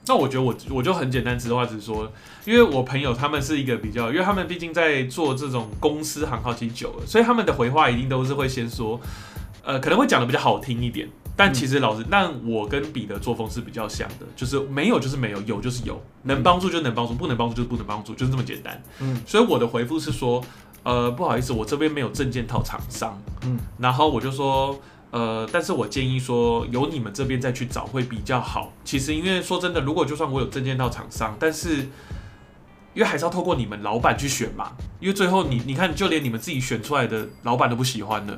[0.07, 2.11] 那我觉得我我就很简单，直话直说，
[2.45, 9.01] 因为我朋友他们是一个比较，因为他们毕竟在做这种公司行号其实久了，所以他们的回话一定都是会先说，
[9.63, 11.09] 呃，可能会讲的比较好听一点。
[11.35, 18.81] 但其实老师，但我跟彼得作风是比较像的，就是没有就是没有，有就是有，能帮助就能帮助，不能帮助就是不能帮助，就是这么简单。
[18.99, 20.43] 嗯，所以我的回复是说，
[20.83, 23.21] 呃，不好意思，我这边没有证件套厂商。
[23.43, 24.79] 嗯，然后我就说。
[25.11, 28.73] 呃，但是我建议说，由你们这边再去找会比较好。
[28.83, 31.77] 其实，因为说真的，如果就算我有证件套厂商，但是
[32.93, 34.73] 因为还是要透过你们老板去选嘛。
[34.99, 38.37] 因为最后你你看，就连你们自己选出来的老板都不喜欢的。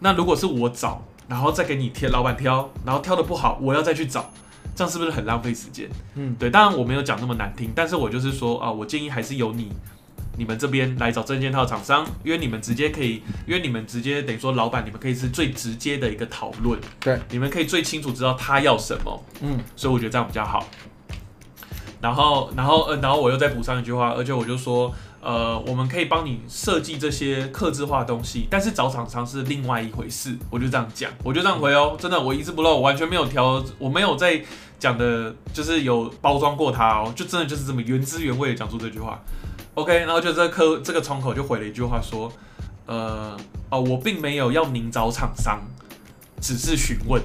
[0.00, 4.30] 那如果是我找，然后再给你挑老板挑，然后挑的不好，我要再去找，
[4.74, 5.88] 这样是不是很浪费时间？
[6.14, 6.50] 嗯，对。
[6.50, 9.72] 当然我没有讲那么难听，但是我就是说啊，我建议还是由你。
[10.38, 20.68] 你们这边来找证件套厂商，因为你们直接可以，因为你们直接等于说老板，你们可以是最直接的一个讨论，对，你们可以最清楚知道他要什么，嗯，所以我觉得这样比较好。
[22.02, 24.94] 然后，然后，呃，然后我又再补上一句话，而且我就说，
[25.26, 30.38] 呃，我们可以帮你设计这些刻字化东西，但是找厂商是另外一回事。
[30.48, 34.40] 我就这样讲，我就这样回哦，真的，我一字不漏，完全没有调，我没有在
[34.78, 39.20] 讲的，就是有包装过它哦，就真的就是这么原汁原味的讲出这句话。
[39.74, 42.30] OK，然后就这客这个窗口就回了一句话说，
[42.86, 43.36] 呃，
[43.68, 45.60] 哦，我并没有要您找厂商，
[46.40, 47.20] 只是询问，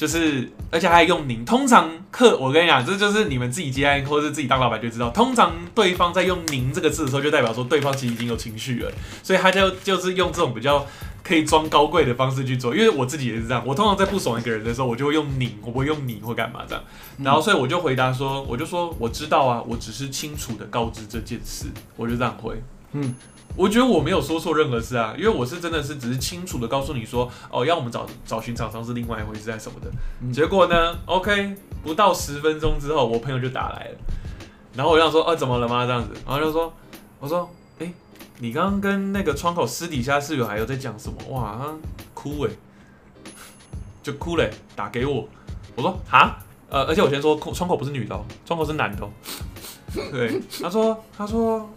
[0.00, 1.44] 就是，而且还用您。
[1.44, 8.90] 通常客，我跟你讲，这就是你们自己接案或者是自己当老板就知道，通常对方在用您这个字的时候，就代表说对方其实已经有情绪了，
[9.22, 10.86] 所以他就就是用这种比较
[11.22, 12.74] 可以装高贵的方式去做。
[12.74, 16.82] 因为我自己也是这样，我通常在不爽一个人的时候，我就会用您，我不会用你或干嘛这样。
[17.18, 22.62] 然后所以我就回答说，我就说我知道啊，我只是清楚的告知这件事，我就这样回。
[22.92, 23.14] 嗯，
[23.56, 30.32] 我觉得我没有说错任何事啊，因为我是真的是只是清楚的告诉你说，哦，要我们找找寻厂商是另外一回事，还是什么的。
[30.32, 33.98] 结果呢，OK，不到十分钟之后，我朋友就打来了，
[34.74, 35.84] 然后我想说，啊，怎么了吗？
[35.84, 36.72] 这样子，然后就说，
[37.18, 37.92] 我说，哎，
[38.38, 41.16] 你刚刚跟那个窗口私底下室友还有在讲什么？
[41.28, 41.60] 哇，
[42.14, 42.50] 哭哎，
[44.02, 45.28] 就哭嘞，打给我，
[45.74, 46.38] 我说，哈。
[46.72, 49.04] 呃，而且我先说，窗口不是女的，窗口是男的。
[50.12, 51.68] 对，他说，他说，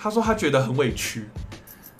[0.00, 1.28] 他说他觉得很委屈，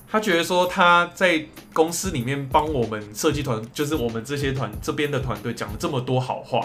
[0.09, 6.61] 他觉得说他在公司里面帮我们设计团，就是我们这些团这边的团队讲了这么多好话，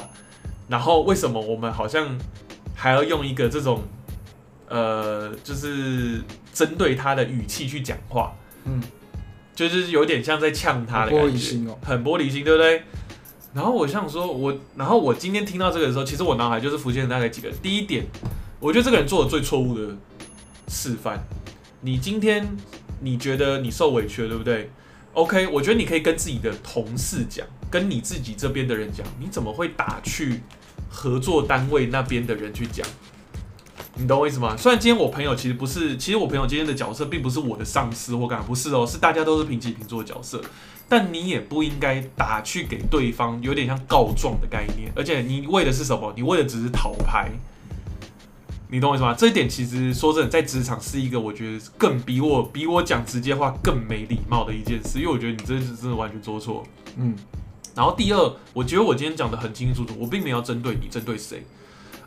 [0.68, 2.18] 然后为什么我们好像
[2.76, 3.82] 还要用一个这种
[4.68, 6.22] 呃，就是
[6.54, 8.34] 针对他的语气去讲话？
[8.66, 8.82] 嗯，
[9.56, 12.84] 就是有点像在呛他的感觉，很玻璃心，对不对？
[13.54, 17.52] 然后我想说，我然后我今天听到这个的时候，其实我脑海就是浮现大概几个。
[17.62, 18.06] 第一点，
[18.60, 19.96] 我觉得这个人做的最错误的
[20.68, 21.24] 示范。
[21.82, 22.56] 你今天
[23.02, 24.70] 你觉得你受委屈了，对不对
[25.14, 30.42] ？OK，我觉得你可以跟自己的同事讲，跟你自己这边的人讲，你怎么会打去
[30.90, 32.88] 合作单位那边的人去讲？
[33.96, 34.56] 你懂我意思吗？
[34.58, 40.42] 虽然今天我朋友其实不是，其实我朋友今天的角色并不是我的上司或干嘛，不是哦，是大家都是平起平坐的角色。
[40.90, 44.92] 但你也不应该打去给对方，有点像告状的概念。
[44.96, 46.12] 而且你为的是什么？
[46.16, 47.30] 你为的只是讨牌。
[48.70, 49.14] 你懂我意思吗？
[49.14, 55.00] 这一点其实说真的，在职场是一个我觉得更比我比我讲直接话更没礼貌的一件事。
[55.00, 56.66] 因为我觉得你这是真的完全做错。
[56.98, 57.16] 嗯。
[57.76, 61.44] 然后第二，我觉得我今天讲的很清楚，我并没有针对你，针对谁。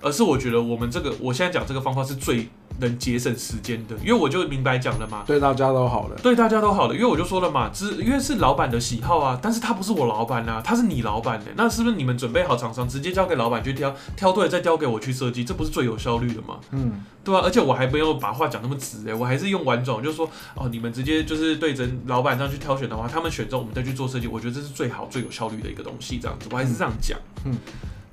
[0.06, 2.48] 而是我觉得我们这个，我现在讲这个方法是最
[2.78, 16.60] 能节省时间的，因为我就明白讲了嘛，对大家都好了，对大家都好了，因为我就说了嘛，只因为是老板的喜好啊，但是他不是我老板啊，他是你老板的，那是不是你们准备好厂商，直接交给老板去挑，挑对了再交给我去设计，这不是最有效率的吗？
[16.70, 27.56] 嗯，对啊，而且我还没有把话讲那么直哎，我还是用婉转，就说哦，你们直接就是对着老板这样去挑选的话，他们选中我们再去做设计，我觉得这是最好最有效率的一个东西，这样子，我还是这样讲，嗯。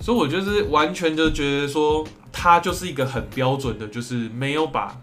[0.04, 4.94] 所以，我就是完全就觉得说，他就是一个很标准的，就是没有把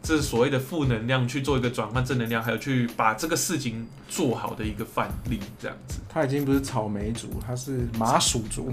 [0.00, 5.98] 这所谓的负能量去做一个转换正能量，还有去把这个事情做好的一个范例，这样子。
[6.08, 8.72] 他已经不是草莓族，他是麻薯族，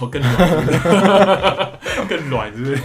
[0.00, 1.78] 我更软，
[2.08, 2.82] 更软，是不是？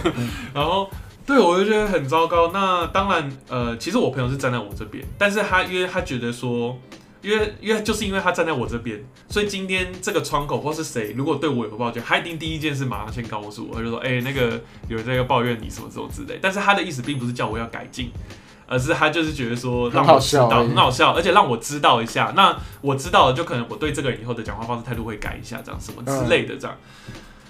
[0.54, 0.88] 然后，
[1.26, 2.52] 对我就觉得很糟糕。
[2.52, 6.78] 那当然，呃，其实我朋友是站在我这边，但是他因为他觉得说。
[7.24, 16.38] 因为，因为就是因为他站在我这边，所以今天这个窗口或是谁，如果对我有抱歉，他一定第一件事马上先告诉我，他就说，哎，那个有人在要抱怨你什么什么之类。
[16.42, 18.10] 但是他的意思并不是叫我要改进，
[18.66, 22.34] 而是他就是觉得说让我知道很好笑，而且让我知道一下。
[22.36, 26.76] 那我知道了，就可能我对这个人以后的讲话方式态度会改一下，这样什么之类的这样。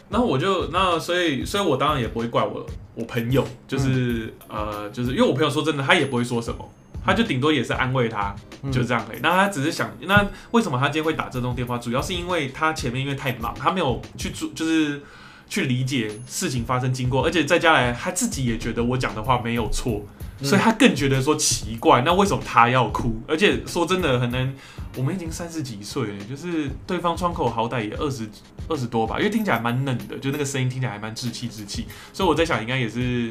[0.08, 2.64] 然后我就那所以，所以我当然也不会怪我
[2.94, 6.70] 我朋友，就是呃，就是因为我朋友说真的，他也不会说什么。
[7.04, 8.34] 他就顶多也是安慰他，
[8.72, 9.18] 就这样已。
[9.20, 11.76] 那他只是想，那为什么他今天会打这通电话？
[11.76, 15.02] 主要是因为他前面因为太忙，他没有去做，就是
[15.48, 20.02] 去理解事情发生经过，而且再加来他自己也觉得我讲的话没有错，
[20.42, 23.20] 所以他更觉得说奇怪，那为什么他要哭？
[23.28, 24.54] 而且说真的，可能，
[24.96, 28.26] 我们已经三十几岁了，就是对方窗口好歹也二十
[28.68, 33.30] 二十多吧，因为听起来蛮嫩的，就那个声音听起来还蛮稚气稚气，所以我在想应该也是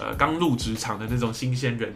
[0.00, 1.94] 呃刚入职场的那种新鲜人。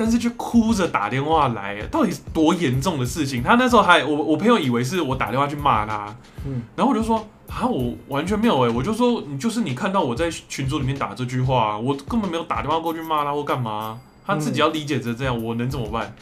[0.00, 3.42] 但是却哭着打电话来，到底多严重的事情？
[3.42, 7.18] 他那时候还我我朋友以为是我打电话去骂他，嗯，然后我就说
[7.50, 16.14] 啊，我完全没有哎，我就说你就是你看到我在群组里面打这句话，我根本没有打电话过去骂他或干嘛，他自己要理解成这样，我能怎么办？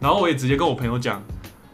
[0.00, 1.22] 然后我也直接跟我朋友讲，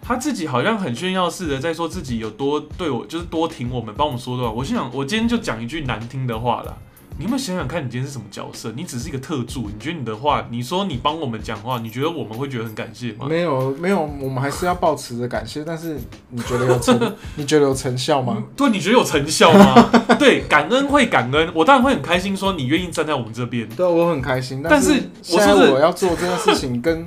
[0.03, 4.51] 他自己好像很炫耀似的在说自己有多对我，就是多挺我们，帮我们说的话。
[4.51, 6.77] 我心想，我今天就讲一句难听的话了。
[7.19, 8.71] 你有没有想想看，你今天是什么角色？
[8.77, 9.71] 你只是一个特助。
[9.73, 13.27] 你觉得你的话，你说你帮我们讲话，你觉得我们会觉得很感谢吗？
[13.27, 15.65] 没有，没有，我们还是要保持着感谢。
[15.65, 15.99] 但是
[16.29, 17.17] 你觉得有成？
[17.37, 18.45] 你觉得有成效吗？
[18.55, 19.91] 对，你觉得有成效吗？
[20.19, 23.67] 对，感恩会感恩，我当然会很开心，说你愿意站在我们这边。
[23.71, 24.63] 对，我很开心。
[24.63, 24.93] 但是
[25.31, 27.07] 我说我要做这件事情，跟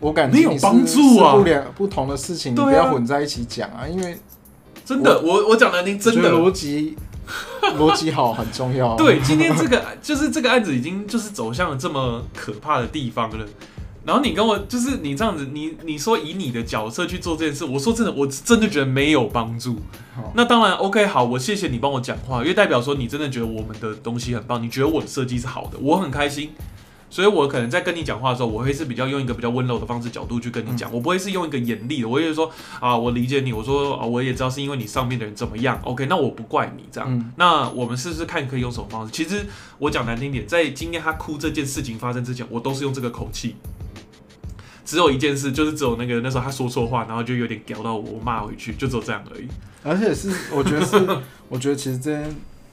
[0.00, 4.16] 我感觉你有帮助啊，不两不同的事情，你不要混在一起讲啊，因为
[4.82, 6.96] 真的，我我讲的您真的逻辑。
[7.78, 8.94] 逻辑好很重要。
[8.96, 13.44] 对，今天这个就是这个案子已经就是走向了这么可怕的地方了。
[14.04, 19.80] 然后你跟我就是你这样子，你你说以你的角色去做这件事，我说真的，我真的觉得没有帮助。
[20.34, 26.52] 那当然 OK，好，我谢谢你帮我讲话，因为代表说你真的觉得我们的东西很棒，你觉得我的设计是好的，我很开心。
[27.16, 39.10] 所以，我可能在跟你讲话的时候，我会是比较用一个比较温柔的方式角度去跟你讲，我不会是用一个严厉的，我会说啊，我理解你，我说啊，我也知道是因为你上面的人怎么样，OK，那我不怪你这样，那我们试试看可以用什么方式。
[39.14, 39.46] 其实
[39.78, 43.56] 我讲难听点，在今天他哭这件事情发生之前，我都是用这个口气。
[44.84, 49.48] 只有一件事，就是只有那个那时候他说错话，然后就有点屌到我，我骂回去，就只有这样而已。
[49.82, 50.94] 而且是，我觉得是，
[51.48, 52.22] 我觉得其实这。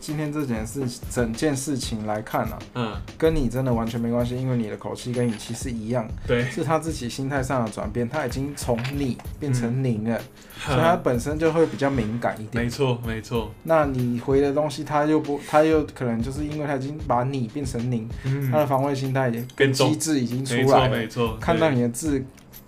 [0.03, 10.19] 今天这件事，整件事情来看啊，嗯，跟你真的完全没关系，因为你的口气跟语气是一样，对，是他自己心态上的转变，他已经从你变成您了，
[10.59, 12.65] 所以他本身就会比较敏感一点。
[12.65, 13.49] 没错，没错。
[13.63, 18.05] 那你回的东西，他又不，他又可能就是因为他已经把你变成您，
[18.51, 22.21] 他的防卫心态跟机制已经出来了，没错，看到你的字，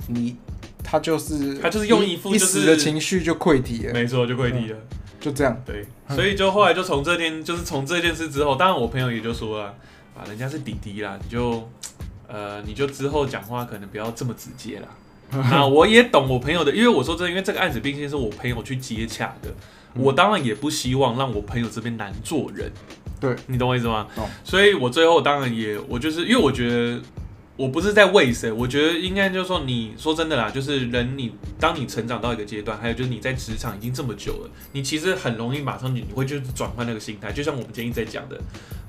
[0.07, 0.37] 你
[0.81, 4.77] 他就是他就是用一副一时的情绪就溃体了，没错，就溃体了。
[5.25, 9.73] 就这样，对，所以就后来就从这天，就是从这件事之后，当然我朋友也就说了，
[10.15, 11.67] 啊，人家是弟弟啦，你就，
[12.27, 14.87] 呃，你就之后讲话可能不要这么直接啦。
[15.49, 19.51] 那我也懂我朋友的，因为我说真的，因为这个案子毕竟是我朋友去接洽的，
[19.95, 22.71] 我当然也不希望让我朋友这边难做人。
[23.19, 24.05] 对，你懂我意思吗？
[24.15, 24.29] 懂。
[24.43, 27.01] 所以我最后当然也，我就是因为我觉得。
[27.57, 38.37] 我不是在为谁，我觉得应该就是说，你说真的啦，就是人你当你成长到一个阶段，还有就是你在职场已经这么久了，你其实很容易马上你你会就转换那个心态，就像我们今天在讲的，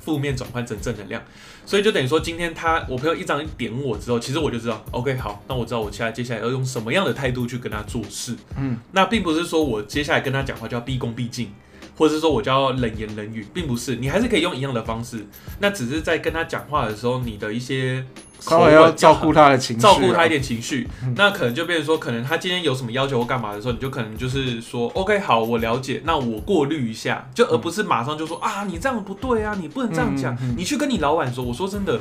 [0.01, 1.23] 负面转换成正能量，
[1.65, 11.53] 所以就等于说今天他我朋友一张一点我之后，其实我就知道，OK 好，那我知道我接下接下来要用什么样的态度去跟他做事，嗯，那并不是说我接下来跟他讲话就要毕恭毕敬。
[11.99, 15.27] 或者是说我就要冷言冷语，并不是，你还是可以用一样的方式，
[15.61, 18.05] 那只是在跟他讲话的时候，你的一些
[18.41, 31.99] 稍微要照顾他的情绪，照顾他一点情绪，那可能就变成说，可能他今天有什么要求或干嘛的时候，你就可能就是说，OK，好，我了解，那我过滤一下，就而不是马上就说啊，你这样不对啊，你不能这样讲，你去跟你老板说，我说真的，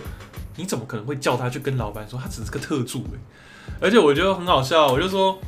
[0.58, 3.20] 你怎么可能会叫他去跟老板说，他只是个特助诶，
[3.80, 5.40] 而且我觉得很好笑，我就说。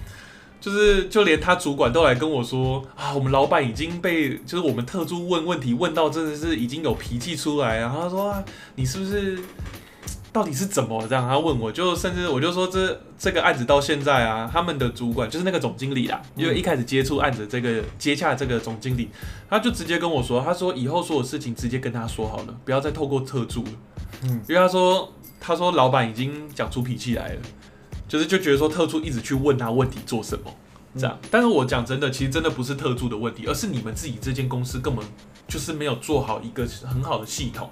[0.60, 9.38] 就是，就连他主管都来跟我说啊，我们老板已经被就是我们特助问问题问到真的是已经有脾气出来然后他说啊，你是不是
[10.38, 11.28] 到底是怎么这样？
[11.28, 19.10] 他问我就甚至我就说这这个案子到现在啊，他们的主管就是那个总经理啦，因为一开始接触案子这个接洽这个总经理，
[19.50, 23.72] 他就直接跟我说，他说以后所有事情直接跟他说好了，不要再透过特助了。
[24.26, 27.42] 嗯，因为他说他说老板已经讲出脾气来了。
[28.08, 30.46] 就是就觉得说特助一直去问他问题做什么
[30.96, 35.06] 这样，但是我讲真的，其实真的不是特助的问题，而是你们自己这间公司根本
[35.46, 37.70] 就是没有做好一个很好的系统，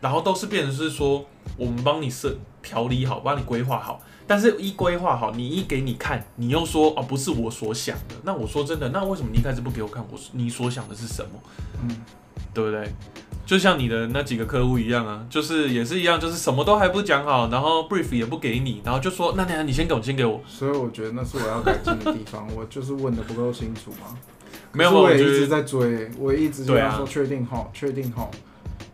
[0.00, 1.24] 然后都是变成是说
[1.56, 11.30] 我们帮你设调理好，帮你规划好，但是一规划好，你一给你看，你又说哦不是我所想的，那我说真的，那为什么你一开始不给我看我你所想的是什么？
[11.82, 11.96] 嗯，
[12.52, 12.92] 对不对？
[13.46, 20.38] 就像你的那几个客户一样啊，就是也是一样，就是什么都还不讲好，然后 brief 也不给你，然后就说那那你先给我，先给我。
[20.46, 24.14] 所以我觉得那是我要改进的地方，我就是问的不够清楚嘛。
[24.72, 28.30] 没有，我也一直在追，我一直跟他说确定好，确定好，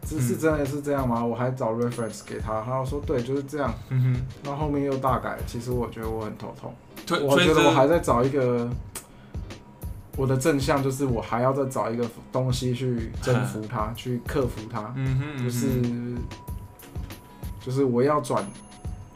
[0.09, 1.25] 这是真的是这样吗？
[1.25, 3.73] 我还找 reference 给他，他说对，就是这样。
[3.89, 6.75] 嗯哼，那后面又大改，其实我觉得我很头痛。
[7.27, 8.69] 我觉得我还在找一个。
[10.17, 14.93] 我的正向就是我还要再找一个东西去征服它，去克服它。
[14.95, 15.83] 嗯哼，就是
[17.61, 18.47] 就是我要转，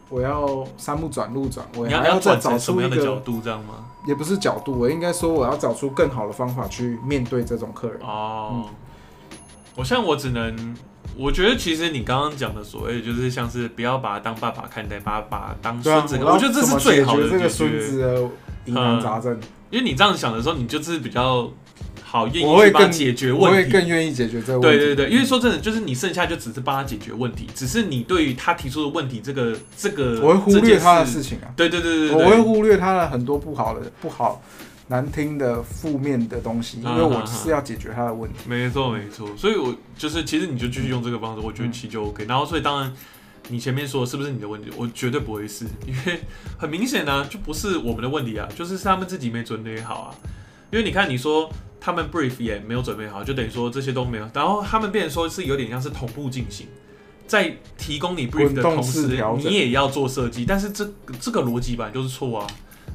[0.09, 3.74] 我要三步转路转，我还要再找出一个角度，这样吗？
[4.09, 8.01] 也不是角度，我应该说我要找出更好的方法去面对这种客人。
[8.01, 8.64] 哦，
[9.78, 10.74] 我像我只能，
[11.16, 18.20] 我觉得其实你刚刚讲的所谓就是像是不要把他当爸爸看待，把他把当孙子，我觉得这是最好的这个孙子的
[18.64, 19.38] 疑难杂症。
[19.70, 21.48] 因为你这样想的时候，你就是比较
[22.02, 24.78] 好愿意去帮解决问题，我会更愿意解决这个问题。
[24.78, 31.54] 对对对，因为说真的，就是你剩下就只是帮他解决问题，只是你对于他提出的问题，这个这个我会忽略他的事情啊。
[31.54, 34.42] 对对对对，我会忽略他的很多不好的、不好、
[34.89, 38.41] 难听的、负面的东西，因为我是要解决他的问题。
[38.47, 42.24] 没错没错，所以我就是其实你就继续用这个方式，我觉得其实就 OK。
[42.24, 42.93] 然后所以当然。
[43.51, 44.68] 你前面说是不是你的问题？
[44.76, 46.20] 我绝对不会是，因为
[46.59, 50.14] 很明显呢， 就不是我们的问题啊，就是是他们自己没准备好啊。
[50.70, 54.28] 因为你看，你说他们 brief 也没有准备好，就等于说这些都没有。
[54.34, 56.66] 然后他们变成说是有点像是同步进行，
[57.26, 60.45] 在提供你 brief 的同时，你也要做设计。
[60.45, 60.86] 但是这
[61.18, 62.47] 这个逻辑吧就是错啊！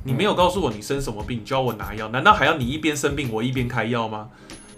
[0.03, 4.27] 你没有告诉我你生什么病，教我拿药，难道还要你一边生病我一边开药吗？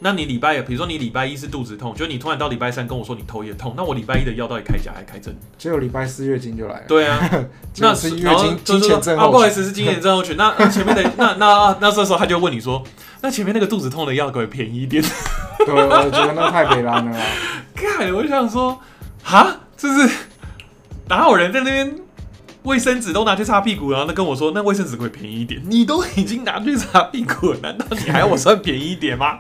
[0.02, 5.36] 那你礼拜，比如说你礼拜一是肚子痛，就你突然到礼拜三跟我说你头也痛，那我礼拜一的药到底开假还开真？
[5.58, 6.86] 结果礼拜四月经就来了。
[6.86, 7.18] 对啊，
[7.80, 10.36] 那是月经经前症啊，不好意思是经前症候群。
[10.36, 12.84] 那前面的 那那那这时候他就问你说，
[13.22, 15.02] 那前面那个肚子痛的药可以便宜一点？
[15.66, 17.18] 对，我觉得那太悲凉了。
[17.74, 18.78] 看，我想说，
[19.24, 20.10] 哈，就是
[21.08, 21.96] 哪有人在那边
[22.66, 25.62] 卫生纸都拿去擦屁股，然后那跟我说那卫生纸可以便宜一点？
[25.66, 29.40] 你都已经拿去擦屁股了，难道你还要我算便宜一点吗？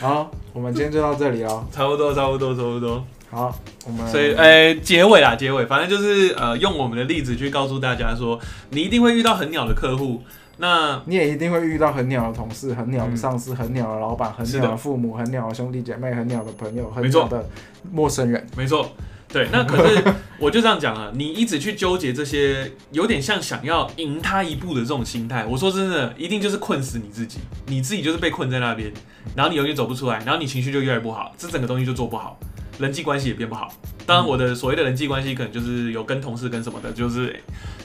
[0.00, 1.66] 好，我们今天就到这里哦。
[1.72, 3.04] 差不多，差不多，差不多。
[3.30, 3.52] 好，
[3.86, 8.38] 我们所以，呃，结尾啦，结尾，反正就是呃，用我们的例子去告诉大家说，
[8.70, 10.22] 你一定会遇到很鸟的客户，
[10.58, 17.48] 那你也一定会遇到很鸟的同事、很鸟的上司、很鸟的老板、很鸟的父母、很鸟的兄弟姐妹、很鸟的朋友、很鸟的
[17.90, 18.46] 陌生人。
[18.56, 18.88] 没错。
[19.34, 20.00] 对，那可是
[20.38, 25.44] 我就这样讲啊，你一直去纠结这些，有点像想要赢他一步的这种心态。
[25.44, 28.92] 我说真的，一定就是困死你自己，你自己就是被困在那边，
[29.34, 32.38] 然后你永远走不出来，然后你情绪就越来越不好，这整个东西就做不好。
[32.78, 33.72] 人际关系也变不好。
[34.06, 37.34] 当然，我的所谓的人际关系可能就是有跟同事跟什么的，就是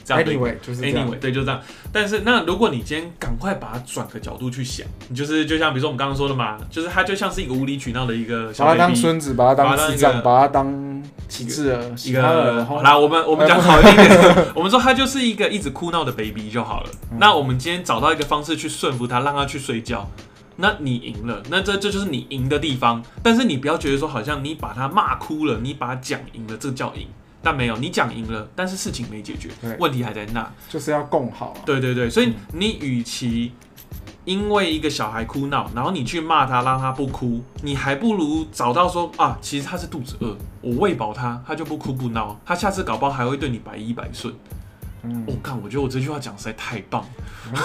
[0.04, 0.22] 这样。
[0.22, 1.60] Anyway，就是 Anyway，对，就是这样。
[1.90, 12.64] 但是，那如果你今天赶快把它转个角度去想，你就是就像比如说我们刚刚说的嘛，就是他就像是一个无理取闹的一个，把他当孙子，把他当智障，把他当旗帜儿，一个。
[12.66, 16.90] 好啦，我们我们讲好一点， 我们说他就是一个一直哭闹的 baby 就好了。
[17.18, 20.06] 那我们今天找到一个方式去顺服他，让他去睡觉。
[20.60, 23.02] 那你赢了，那这这就是你赢的地方。
[23.22, 27.06] 但是你不要觉得说，好像你把他骂哭了，你把他讲赢了，这叫赢。
[27.42, 29.48] 但没有，你讲赢了，但是事情没解决，
[29.78, 31.56] 问题还在那，就是要共好。
[31.64, 33.52] 对对对，所以你与其
[34.26, 44.34] 因为一个小孩哭闹，然后你去骂他，让他不哭，你还不如找到说啊，其实他是肚子饿，我喂饱他，他就不哭不闹，他下次搞不好还会对你百依百顺。
[45.26, 47.02] 我看，我觉得我这句话讲实在太棒，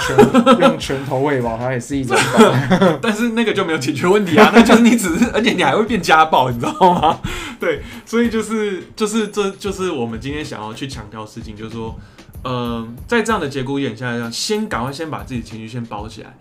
[0.08, 2.18] 拳 用拳头喂饱它也是一种，
[3.02, 7.20] 但是那个就没有解决问题啊， 那就是你只是，而且你还会变家暴，你知道吗？
[7.60, 12.00] 对，所以就是就是这就是我们今天想要去强调的事情，就是说，
[12.46, 16.34] 嗯，在这样的节骨眼下，要先赶快先把自己情绪先包起来，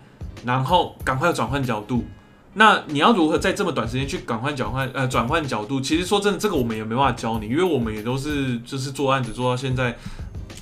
[0.45, 2.05] 然后赶快转换角度。
[2.53, 5.81] 那你要如何在这么短时间去赶快转换呃转换角度？
[5.81, 9.93] 其实说真的，这个我们也没办法教你，因为我们也都是就是做案子做到现在。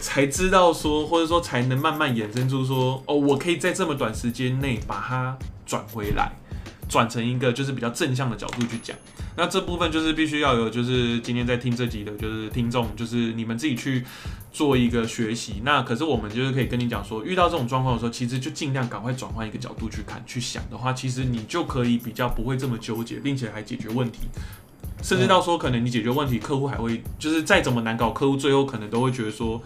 [0.04, 6.30] 才知道说，或者说才能慢慢衍生出说，哦，我可以在这么短时间内把它转回来，
[6.90, 8.98] 转成一个就是比较正向的角度去讲。
[9.38, 14.04] 那这部分就是必须要有，就是今天在听这集的，就是听众，就是你们自己去
[14.52, 15.62] 做一个学习。
[15.64, 24.20] 那可是我们就是可以跟你讲说，遇到这种状况的时候，其实就尽量赶快转换一个角度去看、去想的话，其实你就可以比较不会这么纠结，并且还解决问题。
[25.02, 29.62] 甚至到说，可能你解决问题，客户还会就是再怎么难搞，客户最后可能都会觉得说，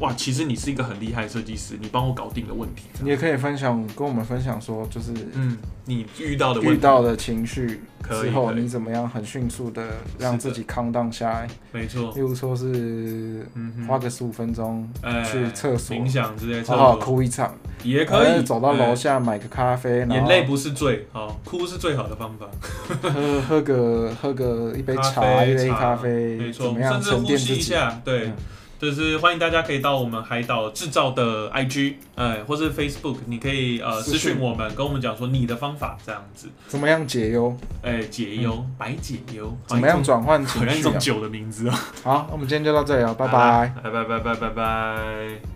[0.00, 2.82] 哇，其实你是一个很厉害的设计师，你帮我搞定了问题。
[3.02, 5.56] 你也可以分享跟我们分享说，就是嗯，
[5.86, 9.82] 你遇到的遇到的情绪之后，你怎么样很迅速的
[10.18, 11.48] 让自己康荡下来？
[11.72, 12.12] 没错。
[12.14, 13.46] 例如说是
[13.88, 14.86] 花个十五分钟
[15.24, 18.42] 去厕所冥想之类，好好哭一场也可以。
[18.42, 22.46] 走到楼下买个咖啡，眼泪不是罪，好哭是最好的方法。
[23.08, 24.71] 喝喝个喝个。
[24.76, 28.32] 一杯茶，一杯咖啡，没错，甚至呼吸一下，对，
[28.78, 37.56] 就是欢迎大家可以到我们海岛制造的 IG，哎，或是 Facebook，你可以呃私讯我们，跟我们讲说你的方法这样子，怎么样解忧？
[37.82, 40.78] 哎，解忧，白解忧，怎么样转换情绪？
[40.78, 41.72] 一种酒的名字哦。
[42.02, 45.51] 好，那我们今天就到这里了，拜拜，拜拜拜拜拜拜。